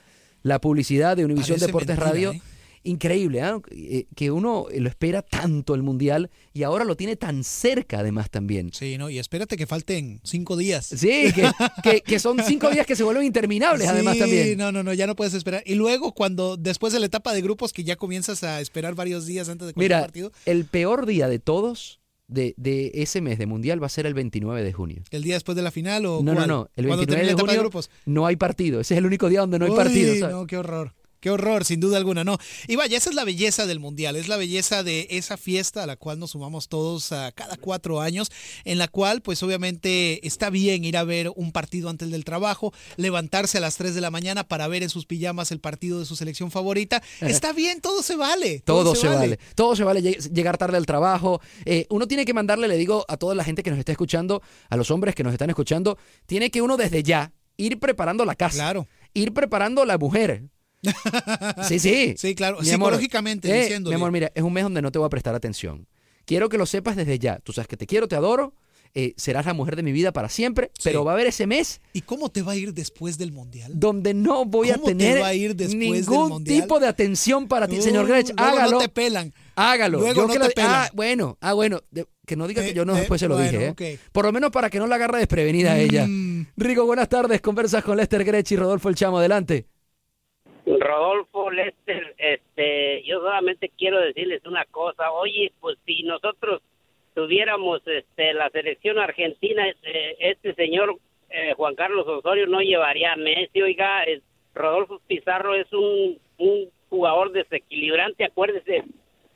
[0.43, 2.31] la publicidad de Univisión Parece Deportes mentira, Radio.
[2.31, 2.41] ¿eh?
[2.85, 3.59] Increíble, ¿ah?
[3.71, 8.29] Eh, que uno lo espera tanto el Mundial y ahora lo tiene tan cerca además
[8.29, 8.71] también.
[8.73, 9.09] Sí, ¿no?
[9.09, 10.85] Y espérate que falten cinco días.
[10.87, 11.49] Sí, que,
[11.83, 14.57] que- que son cinco días que se vuelven interminables además Sí, también.
[14.57, 15.63] No, no, no, ya no puedes esperar.
[15.65, 19.25] Y luego, cuando después de la etapa de grupos, que ya comienzas a esperar varios
[19.25, 23.37] días antes de cualquier Mira, partido, el peor día de todos de, de ese mes
[23.37, 25.03] de Mundial va a ser el 29 de junio.
[25.11, 26.47] el día después de la final o No, no, cuál?
[26.49, 26.69] no.
[26.75, 27.89] El Cuando 29 termine de junio grupos.
[28.05, 28.79] no hay partido.
[28.81, 30.15] Ese es el único día donde no hay Uy, partido.
[30.19, 30.35] ¿sabes?
[30.35, 30.93] No, qué horror.
[31.23, 32.37] Qué horror, sin duda alguna, no.
[32.67, 35.85] Y vaya, esa es la belleza del Mundial, es la belleza de esa fiesta a
[35.85, 38.29] la cual nos sumamos todos a cada cuatro años,
[38.65, 42.73] en la cual pues obviamente está bien ir a ver un partido antes del trabajo,
[42.97, 46.05] levantarse a las 3 de la mañana para ver en sus pijamas el partido de
[46.05, 47.01] su selección favorita.
[47.21, 48.59] Está bien, todo se vale.
[48.59, 49.39] Todo, se, vale.
[49.55, 51.39] Todo se vale llegar tarde al trabajo.
[51.63, 54.41] Eh, uno tiene que mandarle, le digo a toda la gente que nos está escuchando,
[54.69, 58.35] a los hombres que nos están escuchando, tiene que uno desde ya ir preparando la
[58.35, 58.57] casa.
[58.57, 58.87] Claro.
[59.13, 60.49] Ir preparando la mujer.
[61.67, 62.15] Sí, sí.
[62.17, 62.59] Sí, claro.
[62.61, 63.95] Mi amor, Psicológicamente eh, diciéndole.
[63.95, 65.87] Mi amor, mira, es un mes donde no te voy a prestar atención.
[66.25, 67.39] Quiero que lo sepas desde ya.
[67.39, 68.53] Tú sabes que te quiero, te adoro.
[68.95, 71.81] eh, serás la mujer de mi vida para siempre, pero va a haber ese mes
[71.93, 73.71] ¿Y cómo te va a ir después del Mundial?
[73.73, 77.67] donde no voy a ¿Cómo te tener va a ir ningún tipo de atención para
[77.67, 77.79] ti.
[77.79, 78.73] Uh, Señor Grech, hágalo.
[78.73, 79.33] no te pelan.
[79.55, 79.97] Hágalo.
[79.99, 80.71] Luego Yo no que te la- pelan.
[80.71, 81.81] ah, bueno, ah, bueno.
[81.91, 83.99] de- que no diga Eh, que yo no eh, después se lo bueno, dije, ¿eh?
[84.13, 86.05] Por lo menos para que no la agarre desprevenida a ella.
[86.07, 86.47] Mm.
[86.55, 87.41] Rigo, buenas tardes.
[87.41, 89.17] Conversas con Lester Grech y Rodolfo El Chamo.
[89.17, 89.65] Adelante.
[90.65, 95.11] Rodolfo Lester, este, yo solamente quiero decirles una cosa.
[95.11, 96.61] Oye, pues si nosotros
[97.13, 100.95] tuviéramos este, la selección argentina, este, este señor
[101.29, 103.61] eh, Juan Carlos Osorio no llevaría a Messi.
[103.61, 104.21] Oiga, es-
[104.55, 108.23] Rodolfo Pizarro es un, un jugador desequilibrante.
[108.23, 108.83] Acuérdese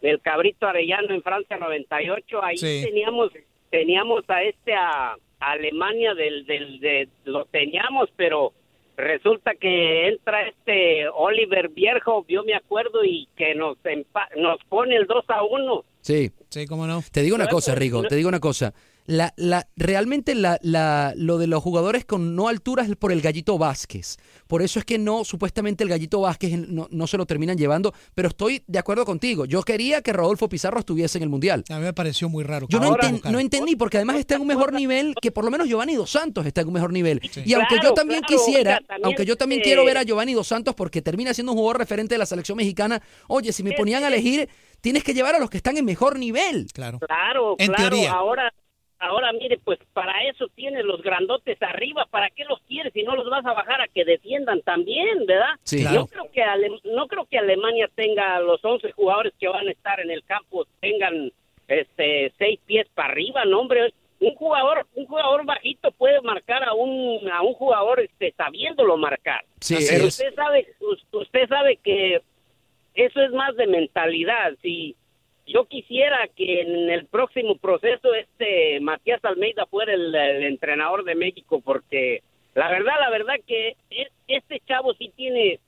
[0.02, 2.44] del Cabrito Arellano en Francia 98.
[2.44, 2.84] Ahí Sí.
[2.86, 3.32] teníamos
[3.72, 8.54] teníamos a este a, a Alemania del, del de, lo teníamos, pero
[8.98, 14.96] resulta que entra este Oliver Viejo, yo me acuerdo, y que nos empa- nos pone
[14.96, 15.84] el 2 a 1.
[16.02, 16.32] Sí.
[16.50, 17.02] Sí, cómo no.
[17.12, 18.74] Te digo una cosa, Rigo, te digo una cosa.
[19.10, 23.22] La, la, realmente la, la, lo de los jugadores con no alturas es por el
[23.22, 24.18] gallito Vázquez.
[24.48, 27.94] Por eso es que no, supuestamente el gallito Vázquez no, no se lo terminan llevando,
[28.14, 29.46] pero estoy de acuerdo contigo.
[29.46, 31.64] Yo quería que Rodolfo Pizarro estuviese en el Mundial.
[31.70, 32.68] A mí me pareció muy raro.
[32.70, 35.52] Yo no, enten- no entendí, porque además está en un mejor nivel que por lo
[35.52, 37.22] menos Giovanni Dos Santos está en un mejor nivel.
[37.46, 40.48] Y aunque yo también claro, quisiera, también, aunque yo también quiero ver a Giovanni Dos
[40.50, 44.04] Santos porque termina siendo un jugador referente de la selección mexicana, oye, si me ponían
[44.04, 44.50] a elegir,
[44.82, 46.68] tienes que llevar a los que están en mejor nivel.
[46.74, 47.00] Claro.
[47.00, 47.90] Claro, En claro.
[47.90, 48.12] teoría.
[48.12, 48.54] Ahora,
[49.00, 52.06] ahora mire, pues para eso tienes los grandotes arriba.
[52.10, 55.56] ¿Para qué los quieres si no los vas a bajar a que defiendan también, verdad?
[55.64, 55.82] Sí.
[55.82, 56.08] Claro.
[56.08, 60.00] creo que Ale- no creo que Alemania tenga los 11 jugadores que van a estar
[60.00, 61.32] en el campo tengan
[61.68, 63.94] este seis pies para arriba, no hombre.
[64.20, 69.46] Un jugador, un jugador bajito puede marcar a un a un jugador este sabiéndolo marcar.
[69.62, 72.22] Sí, Pero es- usted sabe, us- usted sabe que
[72.96, 74.54] eso es más de mentalidad.
[74.64, 74.96] Si
[75.48, 81.62] yo quisiera que en el próximo proceso este Matías Almeida fuera el, entrenador de México,
[81.64, 82.22] porque
[82.54, 83.76] la verdad, la verdad que
[84.28, 85.60] este chavo sí tiene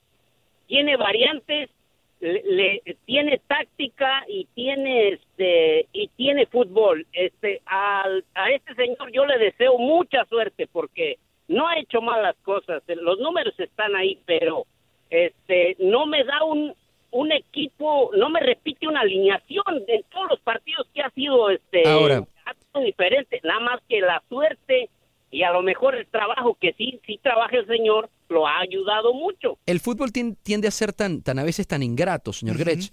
[0.66, 1.70] tiene variantes,
[2.20, 7.06] le, le- tiene táctica y tiene este y tiene fútbol.
[7.12, 11.16] Este al- a este señor yo le deseo mucha suerte porque
[11.48, 12.82] no ha hecho malas cosas.
[12.86, 14.66] Los números están ahí, pero
[15.08, 16.74] este no me da un
[17.12, 21.86] un equipo, no me repite una alineación en todos los partidos que ha sido este
[21.88, 22.24] Ahora.
[22.46, 24.88] ha sido diferente, nada más que la suerte
[25.32, 29.12] y a lo mejor el trabajo que sí sí trabaja el señor lo ha ayudado
[29.14, 29.58] mucho.
[29.66, 32.90] El fútbol tien- tiende a ser tan, tan a veces tan ingrato, señor Grech,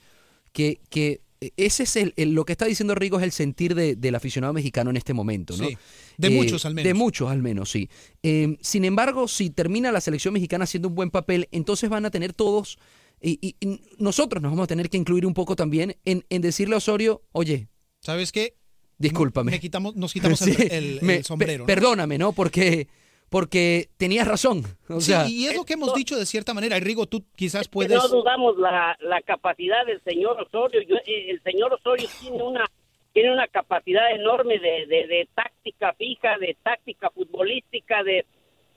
[0.52, 1.22] que, que
[1.56, 4.54] ese es el, el- lo que está diciendo Rigo es el sentir de- del aficionado
[4.54, 5.68] mexicano en este momento, ¿no?
[5.68, 5.78] Sí,
[6.18, 6.88] de muchos al menos.
[6.88, 7.88] De muchos al menos, sí.
[8.24, 12.10] Eh, sin embargo, si termina la selección mexicana haciendo un buen papel, entonces van a
[12.12, 12.80] tener todos,
[13.22, 16.42] y, y- y nosotros nos vamos a tener que incluir un poco también en, en
[16.42, 17.68] decirle a Osorio, oye,
[18.00, 18.54] ¿Sabes qué?
[19.00, 19.52] discúlpame.
[19.52, 21.66] Me quitamos, nos quitamos el, Sí, el- el me- sombrero.
[21.66, 22.32] Perdóname, ¿no?
[22.34, 22.88] Porque,
[23.30, 24.64] porque tenías razón.
[24.90, 26.78] O Sí, sea, y es lo que hemos dicho de cierta manera.
[26.78, 27.98] Y Rigo, tú quizás puedes...
[27.98, 30.82] no dudamos la, la capacidad del señor Osorio.
[30.82, 32.66] Yo- eh, el señor Osorio tiene una
[33.14, 38.26] tiene una capacidad enorme de, de, de táctica fija, de táctica futbolística, de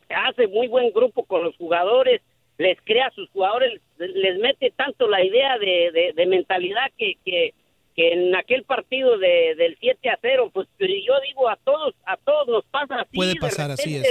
[0.08, 2.22] hace muy buen grupo con los jugadores,
[2.60, 7.14] les crea a sus jugadores, les, mete tanto la idea de, de, de mentalidad que,
[7.24, 7.54] que,
[7.96, 12.18] que en aquel partido de, del 7 a 0, pues yo digo a todos, a
[12.18, 13.16] todos nos pasa así.
[13.16, 14.06] Puede de pasar, así es.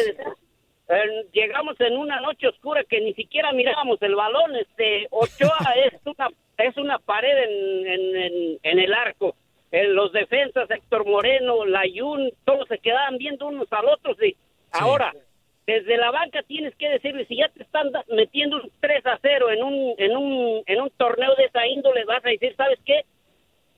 [0.90, 4.56] eh, llegamos en una noche oscura que ni siquiera mirábamos el balón.
[4.56, 9.36] Este Ochoa es una es una pared en, en, en, en el arco.
[9.72, 14.16] Eh, los defensas, Héctor Moreno, Layún, todos se quedaban viendo unos al otro.
[14.26, 14.36] Y
[14.72, 15.14] ahora,
[15.70, 19.52] desde la banca tienes que decirle, si ya te están metiendo un 3 a 0
[19.52, 23.02] en un, en, un, en un torneo de esa índole, vas a decir, ¿sabes qué?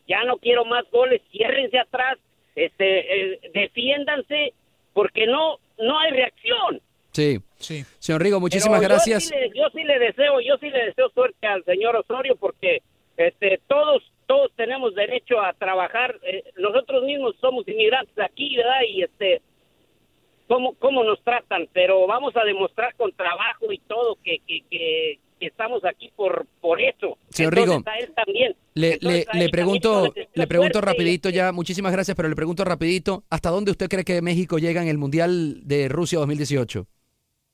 [0.07, 2.17] Ya no quiero más goles, ciérrense atrás,
[2.55, 4.53] este, eh, defiéndanse,
[4.93, 6.81] porque no, no hay reacción.
[7.11, 7.39] sí.
[7.61, 7.83] Sí.
[7.99, 9.25] Señor Rigo, muchísimas Pero yo gracias.
[9.25, 12.81] sí le- Yo sí, le, deseo, yo sí le deseo suerte al señor Osorio porque
[13.17, 16.17] este todos todos tenemos derecho a trabajar.
[16.23, 18.81] eh, nosotros mismos somos inmigrantes aquí, ¿verdad?
[18.87, 19.41] Y este
[20.51, 25.19] cómo cómo nos tratan, pero vamos a demostrar con trabajo y todo que que, que,
[25.39, 27.17] que estamos aquí por por eso.
[27.29, 27.81] Señor Rigo,
[28.15, 28.53] también.
[28.73, 33.49] Le, le- pregunto, le pregunto y- rapidito ya, muchísimas gracias, pero le pregunto rapidito, ¿hasta
[33.49, 36.85] dónde usted cree que México llega en el Mundial de Rusia 2018?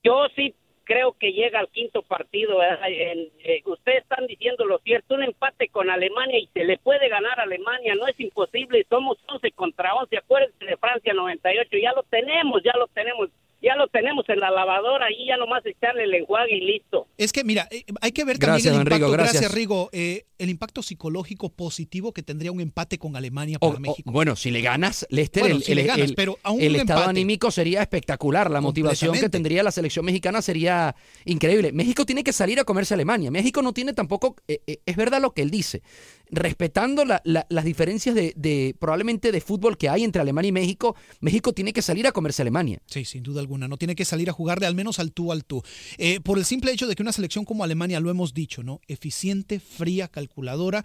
[0.04, 0.56] Yo sí
[0.88, 2.64] creo que llega al quinto partido.
[2.64, 7.40] eh, ustedes están diciendo lo cierto, un empate con Alemania y se le puede ganar
[7.40, 12.04] a Alemania, no es imposible, somos 11 contra 11, acuérdense de Francia 98, ya lo
[12.04, 13.30] tenemos, ya lo tenemos,
[13.62, 17.08] ya lo tenemos en la lavadora y ya nomás echarle el enjuague y listo.
[17.18, 19.42] Es que, mira, eh, hay que ver Gracias, también el don Rigo, impacto, gracias.
[19.42, 23.80] gracias, Rigo, eh, el impacto psicológico positivo que tendría un empate con Alemania para o-
[23.80, 24.12] México.
[24.12, 26.70] bueno, si le ganas, Lester, Bueno, el, si el- le ganas, el- pero aún el
[26.74, 27.10] un estado empate.
[27.10, 28.52] anímico sería espectacular.
[28.52, 30.96] La motivación que tendría la selección mexicana sería
[31.26, 31.72] increíble.
[31.72, 33.32] México tiene que salir a comerse a Alemania.
[33.32, 35.82] México no tiene tampoco, eh, eh, es verdad lo que él dice,
[36.30, 40.52] respetando la- la- las diferencias de, de- probablemente de fútbol que hay entre Alemania y
[40.52, 42.80] México, México tiene que salir a comerse a Alemania.
[42.86, 43.68] Sí, sin duda alguna.
[43.70, 45.64] No tiene que salir a jugarle al menos al tú al tú.
[45.98, 48.82] Eh, por el simple hecho de que una selección como Alemania, lo hemos dicho, ¿no?
[48.88, 50.84] Eficiente, fría, calculadora.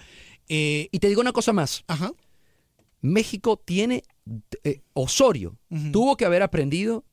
[0.49, 1.83] eh, Y te digo una cosa más.
[1.89, 2.13] Ajá.
[3.01, 4.05] México tiene,
[4.63, 5.59] eh, Osorio
[5.91, 7.05] tuvo que haber aprendido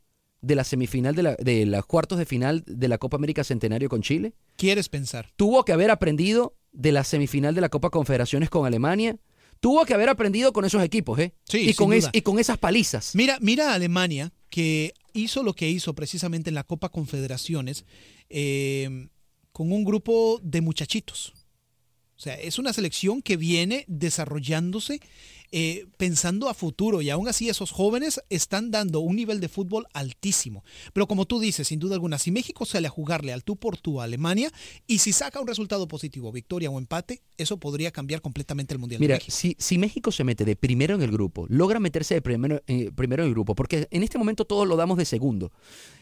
[0.41, 3.89] de la semifinal de, la, de los cuartos de final de la Copa América Centenario
[3.89, 4.33] con Chile.
[4.55, 5.31] ¿Quieres pensar?
[5.35, 9.17] Tuvo que haber aprendido de la semifinal de la Copa Confederaciones con Alemania.
[9.59, 11.33] Tuvo que haber aprendido con esos equipos, ¿eh?
[11.45, 13.15] Sí, y, con es- y con esas palizas.
[13.15, 17.85] Mira, mira a Alemania, que hizo lo que hizo precisamente en la Copa Confederaciones
[18.29, 19.07] eh,
[19.51, 21.33] con un grupo de muchachitos.
[22.15, 24.99] O sea, es una selección que viene desarrollándose
[25.51, 29.87] eh, pensando a futuro y aún así esos jóvenes están dando un nivel de fútbol
[29.93, 30.63] altísimo.
[30.93, 33.77] Pero como tú dices, sin duda alguna, si México sale a jugarle al tú por
[33.77, 34.51] tú a Alemania
[34.87, 38.99] y si saca un resultado positivo, victoria o empate, eso podría cambiar completamente el Mundial
[38.99, 39.35] de Mira, México.
[39.35, 42.91] si, si México se mete de primero en el grupo, logra meterse de primero, eh,
[42.95, 45.51] primero en el grupo, porque en este momento todos lo damos de segundo.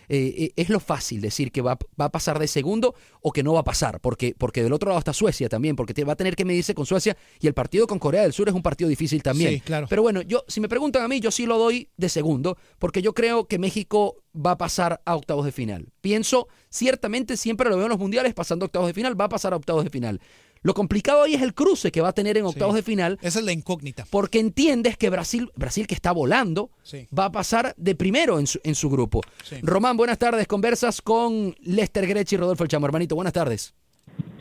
[0.09, 3.43] Eh, eh, es lo fácil decir que va, va a pasar de segundo o que
[3.43, 6.13] no va a pasar, porque, porque del otro lado está Suecia también, porque te- va
[6.13, 8.61] a tener que medirse con Suecia y el partido con Corea del Sur es un
[8.63, 9.55] partido difícil también.
[9.55, 9.87] Sí, claro.
[9.89, 13.01] Pero bueno, yo si me preguntan a mí, yo sí lo doy de segundo, porque
[13.01, 15.89] yo creo que México va a pasar a octavos de final.
[15.99, 19.29] Pienso, ciertamente siempre lo veo en los mundiales pasando a octavos de final, va a
[19.29, 20.21] pasar a octavos de final.
[20.67, 23.17] Lo complicado ahí es el cruce que va a tener en octavos de final.
[23.21, 24.03] Esa es la incógnita.
[24.11, 27.07] Porque entiendes que Brasil, Brasil que está volando, Sí.
[27.17, 29.21] va a pasar de primero en su, en su grupo.
[29.43, 29.55] Sí.
[29.63, 30.45] Román, buenas tardes.
[30.45, 32.85] Conversas con Lester Grech y Rodolfo El Chamo.
[32.85, 33.73] Hermanito, buenas tardes.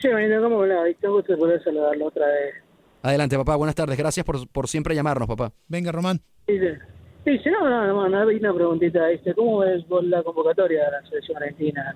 [0.02, 0.82] Sí, bonito, ¿cómo le va?
[1.00, 2.54] Tengo gusto de poder saludarlo otra vez.
[3.02, 3.54] Adelante, papá.
[3.54, 3.96] Buenas tardes.
[3.96, 5.52] Gracias por, por siempre llamarnos, papá.
[5.68, 6.20] Venga, Román.
[6.48, 9.06] Dice, no, no, no, no, hay una preguntita.
[9.06, 11.94] Dice, ¿cómo ves vos la convocatoria de la selección argentina?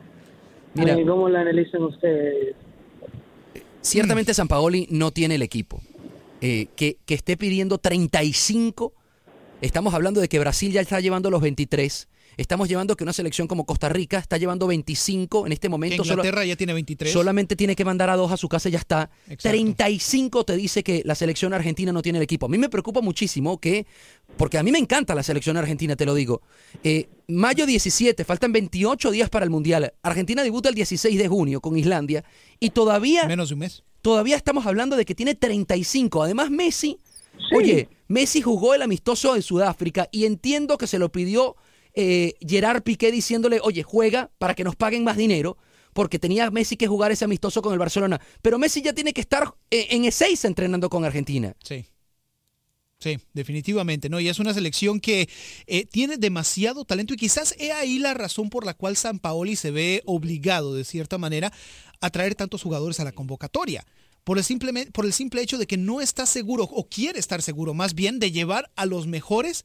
[0.75, 0.95] Mira.
[0.95, 2.55] Eh, ¿Cómo la analizan ustedes?
[3.83, 5.81] Ciertamente San Paoli no tiene el equipo.
[6.43, 8.93] Eh, que, que esté pidiendo 35.
[9.61, 12.09] Estamos hablando de que Brasil ya está llevando los 23.
[12.37, 16.03] Estamos llevando que una selección como Costa Rica está llevando 25 en este momento.
[16.05, 17.13] solo- Inglaterra ya tiene 23.
[17.13, 19.11] Solamente tiene que mandar a dos a su casa y ya está.
[19.25, 19.43] Exacto.
[19.51, 22.47] 35 te dice que la selección argentina no tiene el equipo.
[22.47, 23.85] A mí me preocupa muchísimo que,
[24.41, 26.41] porque a mí me encanta la selección argentina, te lo digo.
[26.83, 29.93] Eh, mayo 17, faltan 28 días para el Mundial.
[30.01, 32.25] Argentina debuta el 16 de junio con Islandia
[32.59, 33.27] y todavía...
[33.27, 33.83] Menos de un mes.
[34.01, 36.23] Todavía estamos hablando de que tiene 35.
[36.23, 36.97] Además, Messi,
[37.55, 41.57] oye, Messi jugó el amistoso de Sudáfrica y entiendo que se lo pidió
[41.93, 45.59] eh, Gerard Piqué diciéndole, oye, juega para que nos paguen más dinero,
[45.93, 48.19] porque tenía Messi que jugar ese amistoso con el Barcelona.
[48.41, 51.55] Pero Messi ya tiene que estar eh, en E6 entrenando con Argentina.
[51.63, 51.85] Sí.
[53.01, 54.21] Sí, definitivamente, ¿no?
[54.21, 55.29] Y es una selección que
[55.67, 59.57] eh, tiene demasiado talento y quizás he ahí la razón por la cual San Paoli
[59.57, 61.51] se ve obligado, de cierta manera,
[62.03, 63.87] a traer tantos jugadores a la convocatoria.
[64.23, 67.41] Por el, simple, por el simple hecho de que no está seguro, o quiere estar
[67.41, 69.65] seguro, más bien, de llevar a los mejores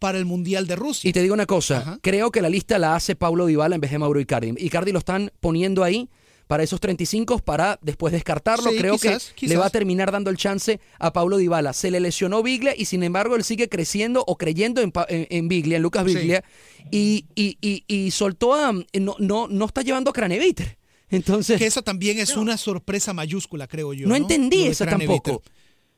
[0.00, 1.08] para el Mundial de Rusia.
[1.08, 3.92] Y te digo una cosa, creo que la lista la hace Paulo Dybala en vez
[3.92, 4.54] de Mauro Icardi.
[4.58, 6.08] Icardi lo están poniendo ahí
[6.48, 8.70] para esos 35 para después descartarlo.
[8.70, 9.54] Sí, creo quizás, que quizás.
[9.54, 11.72] le va a terminar dando el chance a Paulo Dybala.
[11.72, 15.28] Se le lesionó Biglia y sin embargo él sigue creciendo o creyendo en, Pa- en,
[15.30, 16.14] en Biglia, en Lucas Sí.
[16.16, 16.42] Biglia
[16.90, 20.76] y, y, y, y soltó a no, no, no está llevando a Craneviter.
[21.10, 24.04] Entonces Que eso también es una sorpresa mayúscula, creo yo.
[24.08, 25.42] no No, entendí eso tampoco.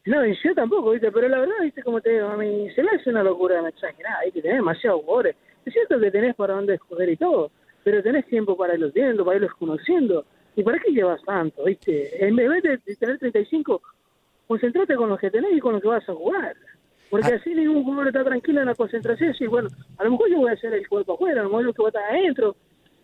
[0.06, 1.12] No, y yo tampoco, ¿viste?
[1.12, 1.82] Pero la verdad, ¿viste?
[1.82, 4.40] Como te digo, a mí se me hace una locura, exagerada, ¿viste?
[4.42, 5.36] Tenés demasiados jugadores.
[5.64, 7.50] Es cierto que tenés para dónde escoger y todo,
[7.84, 10.24] pero tenés tiempo para irlos viendo, para irlos conociendo.
[10.60, 12.22] ¿Y para qué llevas tanto, viste?
[12.22, 13.80] En vez de de tener 35,
[14.46, 16.54] concentrate con los que tenés y con los que vas a jugar.
[17.08, 20.36] Porque así ningún jugador está tranquilo en la concentración y bueno, a lo mejor yo
[20.36, 22.56] voy a hacer el cuerpo afuera, a lo mejor yo que voy a estar adentro.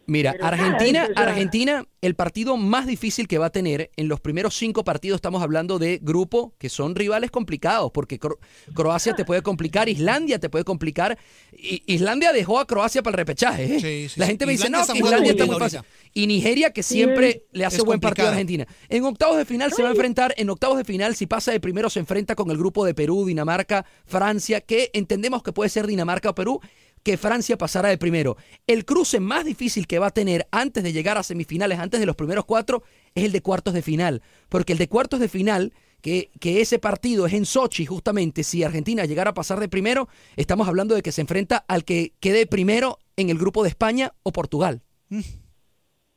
[0.06, 3.90] Mira, Pero Argentina, nada, eso ya- Argentina, el partido más difícil que va a tener
[3.96, 8.38] en los primeros cinco partidos, estamos hablando de grupo que son rivales complicados, porque Cro-
[8.74, 11.18] Croacia te puede complicar, Islandia te puede complicar.
[11.52, 13.64] I- Islandia dejó a Croacia para el repechaje.
[13.64, 13.80] ¿eh?
[13.80, 14.30] Sí, sí, La sí.
[14.30, 15.80] gente me dice, Islandia no, está Islandia está muy fácil.
[16.14, 18.30] Y Nigeria, que siempre le hace Es buen partido a.
[18.30, 18.66] Argentina.
[18.88, 21.60] En octavos de final se va a enfrentar, en octavos de final, si pasa de
[21.60, 25.86] primero, se enfrenta con el grupo de Perú, Dinamarca, Francia, que entendemos que puede ser
[25.86, 26.60] Dinamarca o Perú,
[27.06, 28.36] que Francia pasara de primero.
[28.66, 32.06] El cruce más difícil que va a tener antes de llegar a semifinales, antes de
[32.06, 32.82] los primeros cuatro,
[33.14, 34.22] es el de cuartos de final.
[34.48, 38.64] Porque el de cuartos de final, que, que ese partido es en Sochi, justamente, si
[38.64, 42.44] Argentina llegara a pasar de primero, estamos hablando de que se enfrenta al que quede
[42.44, 44.80] primero en el grupo de España o Portugal.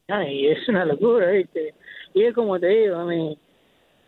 [0.08, 1.76] Ay, es una locura, ¿viste?
[2.16, 3.38] Y es como te digo, a mí...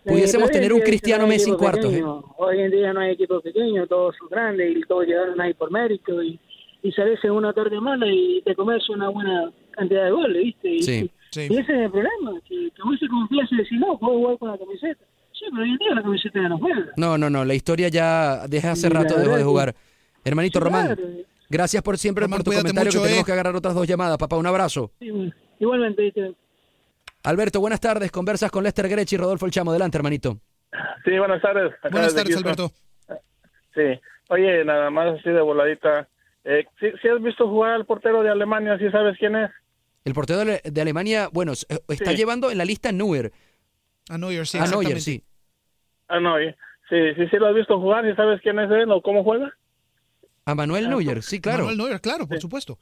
[0.03, 2.03] Pudiésemos eh, tener un Cristiano no Messi en cuartos, ¿eh?
[2.38, 5.69] Hoy en día no hay equipos pequeños, todos son grandes y todos llegaron ahí por
[5.69, 6.39] mérito y,
[6.84, 10.69] y salís en una tarde mala y te comes una buena cantidad de goles, ¿viste?
[10.69, 11.47] Y, Sí, sí.
[11.49, 14.38] y ese es el problema, que, que vos se confías y decís, no, puedo jugar
[14.38, 15.05] con la camiseta.
[15.34, 16.86] Sí, pero hoy en día la camiseta ya no juega.
[16.97, 19.75] No, no, no, la historia ya desde hace rato dejó de jugar.
[20.23, 21.01] Hermanito Sí, Román, claro.
[21.49, 23.25] gracias por siempre Román, por tu comentario mucho, que tenemos eh.
[23.25, 24.91] que agarrar otras dos llamadas, papá, un abrazo.
[24.99, 25.09] Sí,
[25.59, 26.36] igualmente, ¿viste?
[27.23, 30.38] Alberto, buenas tardes, conversas con Lester Grech y Rodolfo El Chamo, adelante, hermanito.
[31.05, 31.71] Sí, buenas tardes.
[31.79, 32.53] Acá Buenas tardes, Houston.
[32.53, 32.71] Alberto.
[33.75, 33.99] Sí.
[34.29, 36.07] Oye, nada más así de voladita.
[36.44, 38.78] Eh, ¿sí, sí has visto jugar al portero de Alemania?
[38.78, 39.52] ¿Sí sabes quién es?
[40.06, 42.18] El portero de, Alemania, bueno, eh, está Sí.
[42.18, 43.32] llevando en la lista Neuer.
[44.10, 45.24] A Neuer, sí, a Neuer, sí.
[46.08, 46.56] Ah, no, oye.
[46.89, 48.04] Sí, sí, sí lo has visto jugar.
[48.10, 49.54] ¿Sí sabes quién es él o cómo juega?
[50.46, 51.60] A Manuel Neuer, sí, claro.
[51.66, 52.78] Manuel Neuer, claro, por supuesto.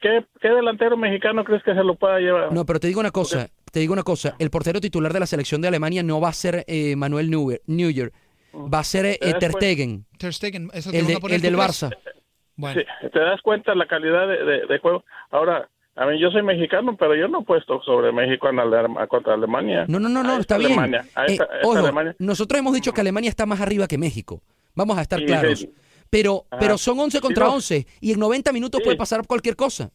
[0.00, 2.50] ¿Qué, qué, delantero mexicano crees que se lo pueda llevar?
[2.52, 5.26] No, pero te digo una cosa, te digo una cosa, el portero titular de la
[5.26, 8.10] selección de Alemania no va a ser eh, Manuel Neuer, Neuer,
[8.54, 9.52] va a ser eh, ¿Te das Ter?
[9.52, 11.56] Stegen, Ter Stegen, ¿es el, que el, van de- a poner el del?
[11.56, 11.94] Barça.
[12.58, 15.04] Bueno, Sí, ¿Te das cuenta la calidad de, de- de juego?
[15.30, 19.06] Ahora, a mí yo soy mexicano, pero yo no he puesto sobre México en Ale-
[19.08, 19.86] contra Alemania.
[19.88, 20.72] No, no, no, está bien.
[20.72, 22.14] Alemania, Eh, ojo, Alemania.
[22.18, 24.42] nosotros hemos dicho que Alemania está más arriba que México.
[24.74, 25.58] Vamos a estar Sí, claros.
[25.60, 25.72] sí.
[26.10, 26.58] Pero, Ajá.
[26.60, 27.54] pero son 11 Sí, contra no.
[27.54, 28.84] 11 y en 90 minutos Sí.
[28.84, 29.90] puede pasar cualquier cosa.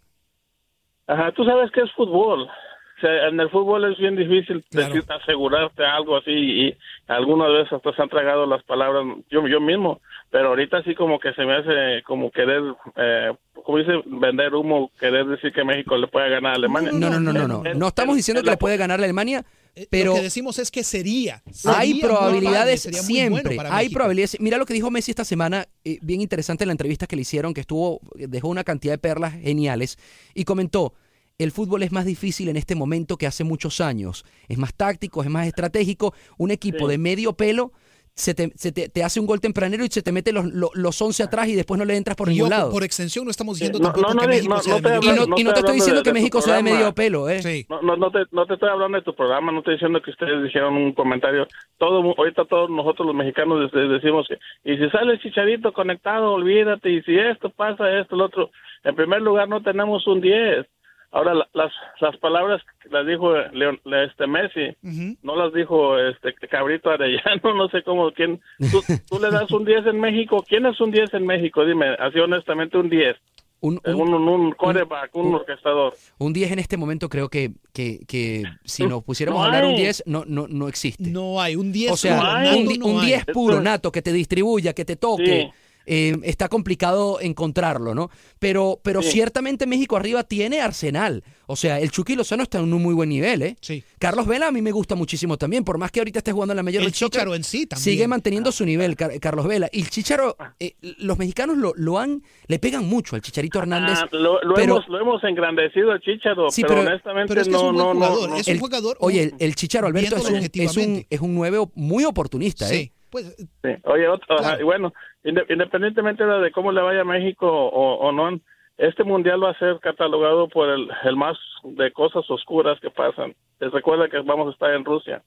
[1.07, 2.43] Ajá, tú sabes que es fútbol.
[2.43, 4.93] O sea, en el fútbol es bien difícil Claro.
[4.93, 9.59] decir, asegurarte algo así y algunas veces hasta se han tragado las palabras yo yo
[9.59, 9.99] mismo,
[10.33, 12.63] pero ahorita sí como que se me hace como querer,
[12.97, 13.31] eh,
[13.63, 16.91] como dice, vender humo, querer decir que México le puede ganar a Alemania.
[16.91, 17.63] No, no, no, no, no.
[17.75, 20.23] No estamos en- diciendo en que le puede ganar a Alemania, Eh, pero lo que
[20.23, 21.43] decimos es que sería.
[21.65, 23.57] hay sería probabilidades bueno siempre.
[23.69, 24.39] hay probabilidades.
[24.39, 27.21] Mira lo que dijo Messi esta semana, eh, bien interesante en la entrevista que le
[27.21, 29.99] hicieron, que estuvo, dejó una cantidad de perlas geniales
[30.33, 30.95] y comentó.
[31.39, 34.23] El fútbol es más difícil en este momento que hace muchos años.
[34.47, 36.13] Es más táctico, es más estratégico.
[36.37, 36.91] Un equipo Sí.
[36.91, 37.71] de medio pelo
[38.15, 40.69] se, te, se te- te hace un gol tempranero y se te mete los, los,
[40.75, 42.69] los 11 atrás y después no le entras por ningún lado.
[42.71, 44.77] por extensión no estamos diciendo No, tampoco no, no, que no, México no, sea no
[44.77, 45.39] de medio y hablo- no, pelo.
[45.39, 47.41] y no te estoy diciendo que de- México sea de medio pelo, ¿eh?
[47.41, 47.65] Sí.
[47.69, 50.11] No, no, no, te, no te estoy hablando de tu programa, no estoy diciendo que
[50.11, 51.47] ustedes dijeron un comentario.
[51.79, 54.37] Todo, mu- ahorita todos nosotros los mexicanos de- decimos que,
[54.71, 58.51] y si sale el chicharito conectado, olvídate, y si esto pasa, esto, lo otro.
[58.83, 60.67] En primer lugar, no tenemos un 10.
[61.15, 64.75] Ahora, la- las, las palabras que las dijo Leon- este Messi,
[65.21, 68.41] no las dijo este Cabrito Arellano, no sé cómo, quién.
[68.71, 71.65] Tú, tú le das un 10 en México, ¿quién es un 10 en México?
[71.65, 73.15] Dime, así honestamente, un 10.
[73.61, 75.93] Un, Un, un- un, un quarterback, un un- orquestador.
[76.17, 79.63] un 10 en este momento creo que, que, que si nos pusiéramos No a hablar
[79.65, 79.77] un hay.
[79.83, 81.03] 10 no, no, no existe.
[81.09, 82.47] No hay un 10 o sea, puro, no hay.
[82.57, 83.05] un, nato di- no un hay.
[83.05, 85.51] 10 puro, nato, que te distribuya, que te toque.
[85.53, 85.59] Sí.
[85.85, 88.09] Eh, está complicado encontrarlo, ¿no?
[88.39, 89.11] Pero, pero Sí.
[89.11, 91.23] ciertamente México arriba tiene arsenal.
[91.45, 93.57] O sea, el Chucky Lozano está en un muy buen nivel, ¿eh?
[93.61, 93.83] Sí.
[93.99, 96.57] Carlos Vela a mí me gusta muchísimo también, por más que ahorita esté jugando en
[96.57, 97.83] la Major El Chícharo en sí también.
[97.83, 99.67] sigue manteniendo su nivel, Car- Carlos Vela.
[99.71, 103.99] Y el Chicharo, eh, los mexicanos lo, lo han, le pegan mucho al Chicharito Hernández.
[104.01, 107.41] Ah, lo, lo pero- hemos, lo hemos engrandecido al Chicharo, Sí, pero, pero- honestamente pero
[107.41, 108.35] es que es no, un buen no, no, jugador, no.
[108.37, 111.35] es un El- jugador, Oye, el, el Chicharo Alberto es un, es, un, es un
[111.35, 112.77] nueve muy oportunista, ¿eh?
[112.77, 113.69] Sí, pues Sí.
[113.83, 114.45] Oye, otro, Claro.
[114.55, 114.93] ajá, bueno,
[115.23, 118.39] independientemente de cómo le vaya a México o, o no,
[118.77, 123.33] este mundial va a ser catalogado por el, el más de cosas oscuras que pasan.
[123.59, 125.21] Les recuerda que vamos a estar en Rusia.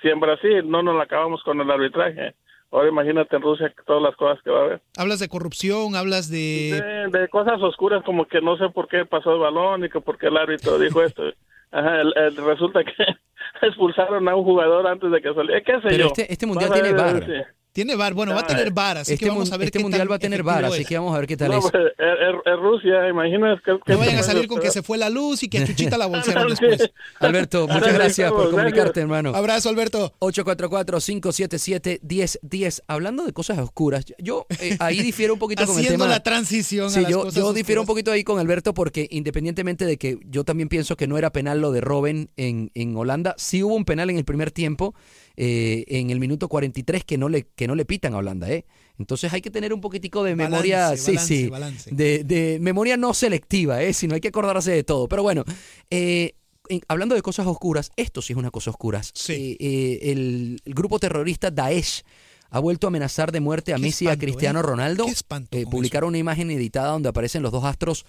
[0.00, 2.34] Si en Brasil no nos la acabamos con el arbitraje,
[2.70, 4.80] ahora imagínate en Rusia todas las cosas que va a haber.
[4.96, 7.08] hablas de corrupción, hablas de...
[7.12, 10.00] De, de cosas oscuras como que no sé por qué pasó el balón y que
[10.00, 11.22] por qué el árbitro dijo esto.
[11.70, 12.92] Ajá, el- el- resulta que
[13.66, 15.60] expulsaron a un jugador antes de que saliera.
[15.60, 16.06] ¿Qué sé Pero yo?
[16.06, 17.32] este- este mundial tiene ver, sí.
[17.72, 19.82] Tiene bar, bueno, va a tener bar, así este que vamos a ver este qué
[19.82, 21.70] mundial va a tener bar, así que vamos a ver qué tal No, es.
[21.70, 23.72] pues, es, Rusia, imaginas que...
[23.86, 26.04] No vayan a salir con que se fue la luz y que a Chuchita la
[26.06, 26.90] bolsearon después.
[27.18, 29.32] Alberto, muchas gracias por comunicarte, hermano.
[29.34, 30.12] Abrazo, Alberto.
[30.20, 32.82] 844-577-1010.
[32.86, 36.14] Hablando de cosas oscuras, yo eh, ahí difiero un poquito con el Haciendo tema.
[36.14, 37.94] la transición a Sí, las yo, cosas yo difiero un oscuras.
[37.94, 41.60] poquito ahí con Alberto porque independientemente de que yo también pienso que no era penal
[41.60, 44.94] lo de Robben en, en Holanda, sí hubo un penal en el primer tiempo,
[45.36, 48.64] eh, en el minuto 43 que no le, que no le pitan a Holanda, ¿eh?
[48.98, 51.90] Entonces hay que tener un poquitico de Balance, memoria, sí, balance, sí, balance.
[51.94, 53.92] De, de memoria no selectiva, ¿eh?
[53.92, 55.08] Sino hay que acordarse de todo.
[55.08, 55.44] Pero bueno,
[55.90, 56.34] eh,
[56.88, 59.00] hablando de cosas oscuras, esto sí es una cosa oscura.
[59.28, 62.02] Eh, eh, el, el grupo terrorista Daesh
[62.50, 64.62] ha vuelto a amenazar de muerte a Messi y a Cristiano.
[64.62, 65.06] Ronaldo.
[65.06, 68.04] Qué espanto publicaron una imagen editada donde aparecen los dos astros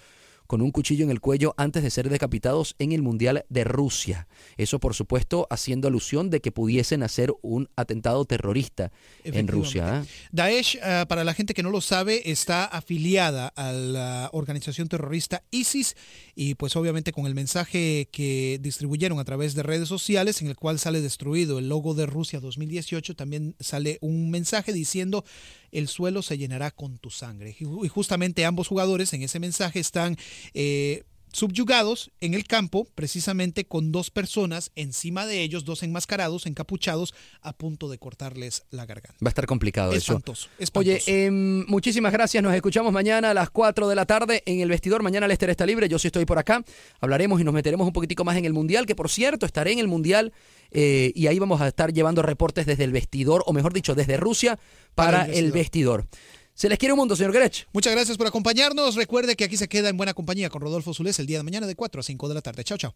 [0.46, 4.28] con un cuchillo en el cuello antes de ser decapitados en el Mundial de Rusia.
[4.56, 8.92] Eso, por supuesto, haciendo alusión de que pudiesen hacer un atentado terrorista
[9.24, 10.02] en Rusia.
[10.02, 10.08] ¿eh?
[10.32, 15.42] Daesh, ah, para la gente que no lo sabe, está afiliada a la organización terrorista
[15.50, 15.96] ISIS
[16.34, 20.56] y pues obviamente con el mensaje que distribuyeron a través de redes sociales en el
[20.56, 25.24] cual sale destruido el logo de Rusia 2018, también sale un mensaje diciendo
[25.72, 27.56] el suelo se llenará con tu sangre.
[27.58, 30.16] Y justamente ambos jugadores en ese mensaje están...
[30.54, 31.04] eh,
[31.34, 37.12] subyugados en el campo, precisamente con dos personas encima de ellos, dos enmascarados, encapuchados,
[37.42, 39.18] a punto de cortarles la garganta.
[39.22, 40.72] Va a estar complicado Espantoso, eso.
[40.74, 42.42] Oye, em, muchísimas gracias.
[42.42, 45.02] Nos escuchamos mañana a las 4 de la tarde en el vestidor.
[45.02, 45.88] Mañana Lester está libre.
[45.88, 46.64] Yo sí estoy por acá.
[47.00, 49.80] Hablaremos y nos meteremos un poquitico más en el Mundial, que por cierto estaré en
[49.80, 50.32] el Mundial
[50.70, 54.16] eh, y ahí vamos a estar llevando reportes desde el vestidor, o mejor dicho, desde
[54.16, 54.58] Rusia
[54.94, 56.06] para, Para el el vestidor.
[56.54, 57.66] Se les quiere un mundo, señor Grech.
[57.72, 58.94] Muchas gracias por acompañarnos.
[58.94, 61.66] Recuerde que aquí se queda en buena compañía con Rodolfo Zulés el día de mañana
[61.66, 62.62] de 4 a 5 de la tarde.
[62.62, 62.94] Chao, chao.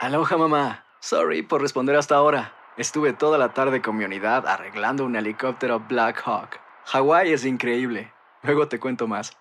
[0.00, 0.84] Aloha mamá.
[1.00, 2.52] Sorry por responder hasta ahora.
[2.76, 6.60] Estuve toda la tarde con mi unidad arreglando un helicóptero Black Hawk.
[6.86, 8.12] Hawái es increíble.
[8.42, 9.32] Luego te cuento más.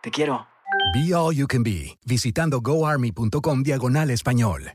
[0.00, 0.46] Te quiero.
[0.94, 4.74] Be All You Can Be, visitando goarmy.com diagonal español.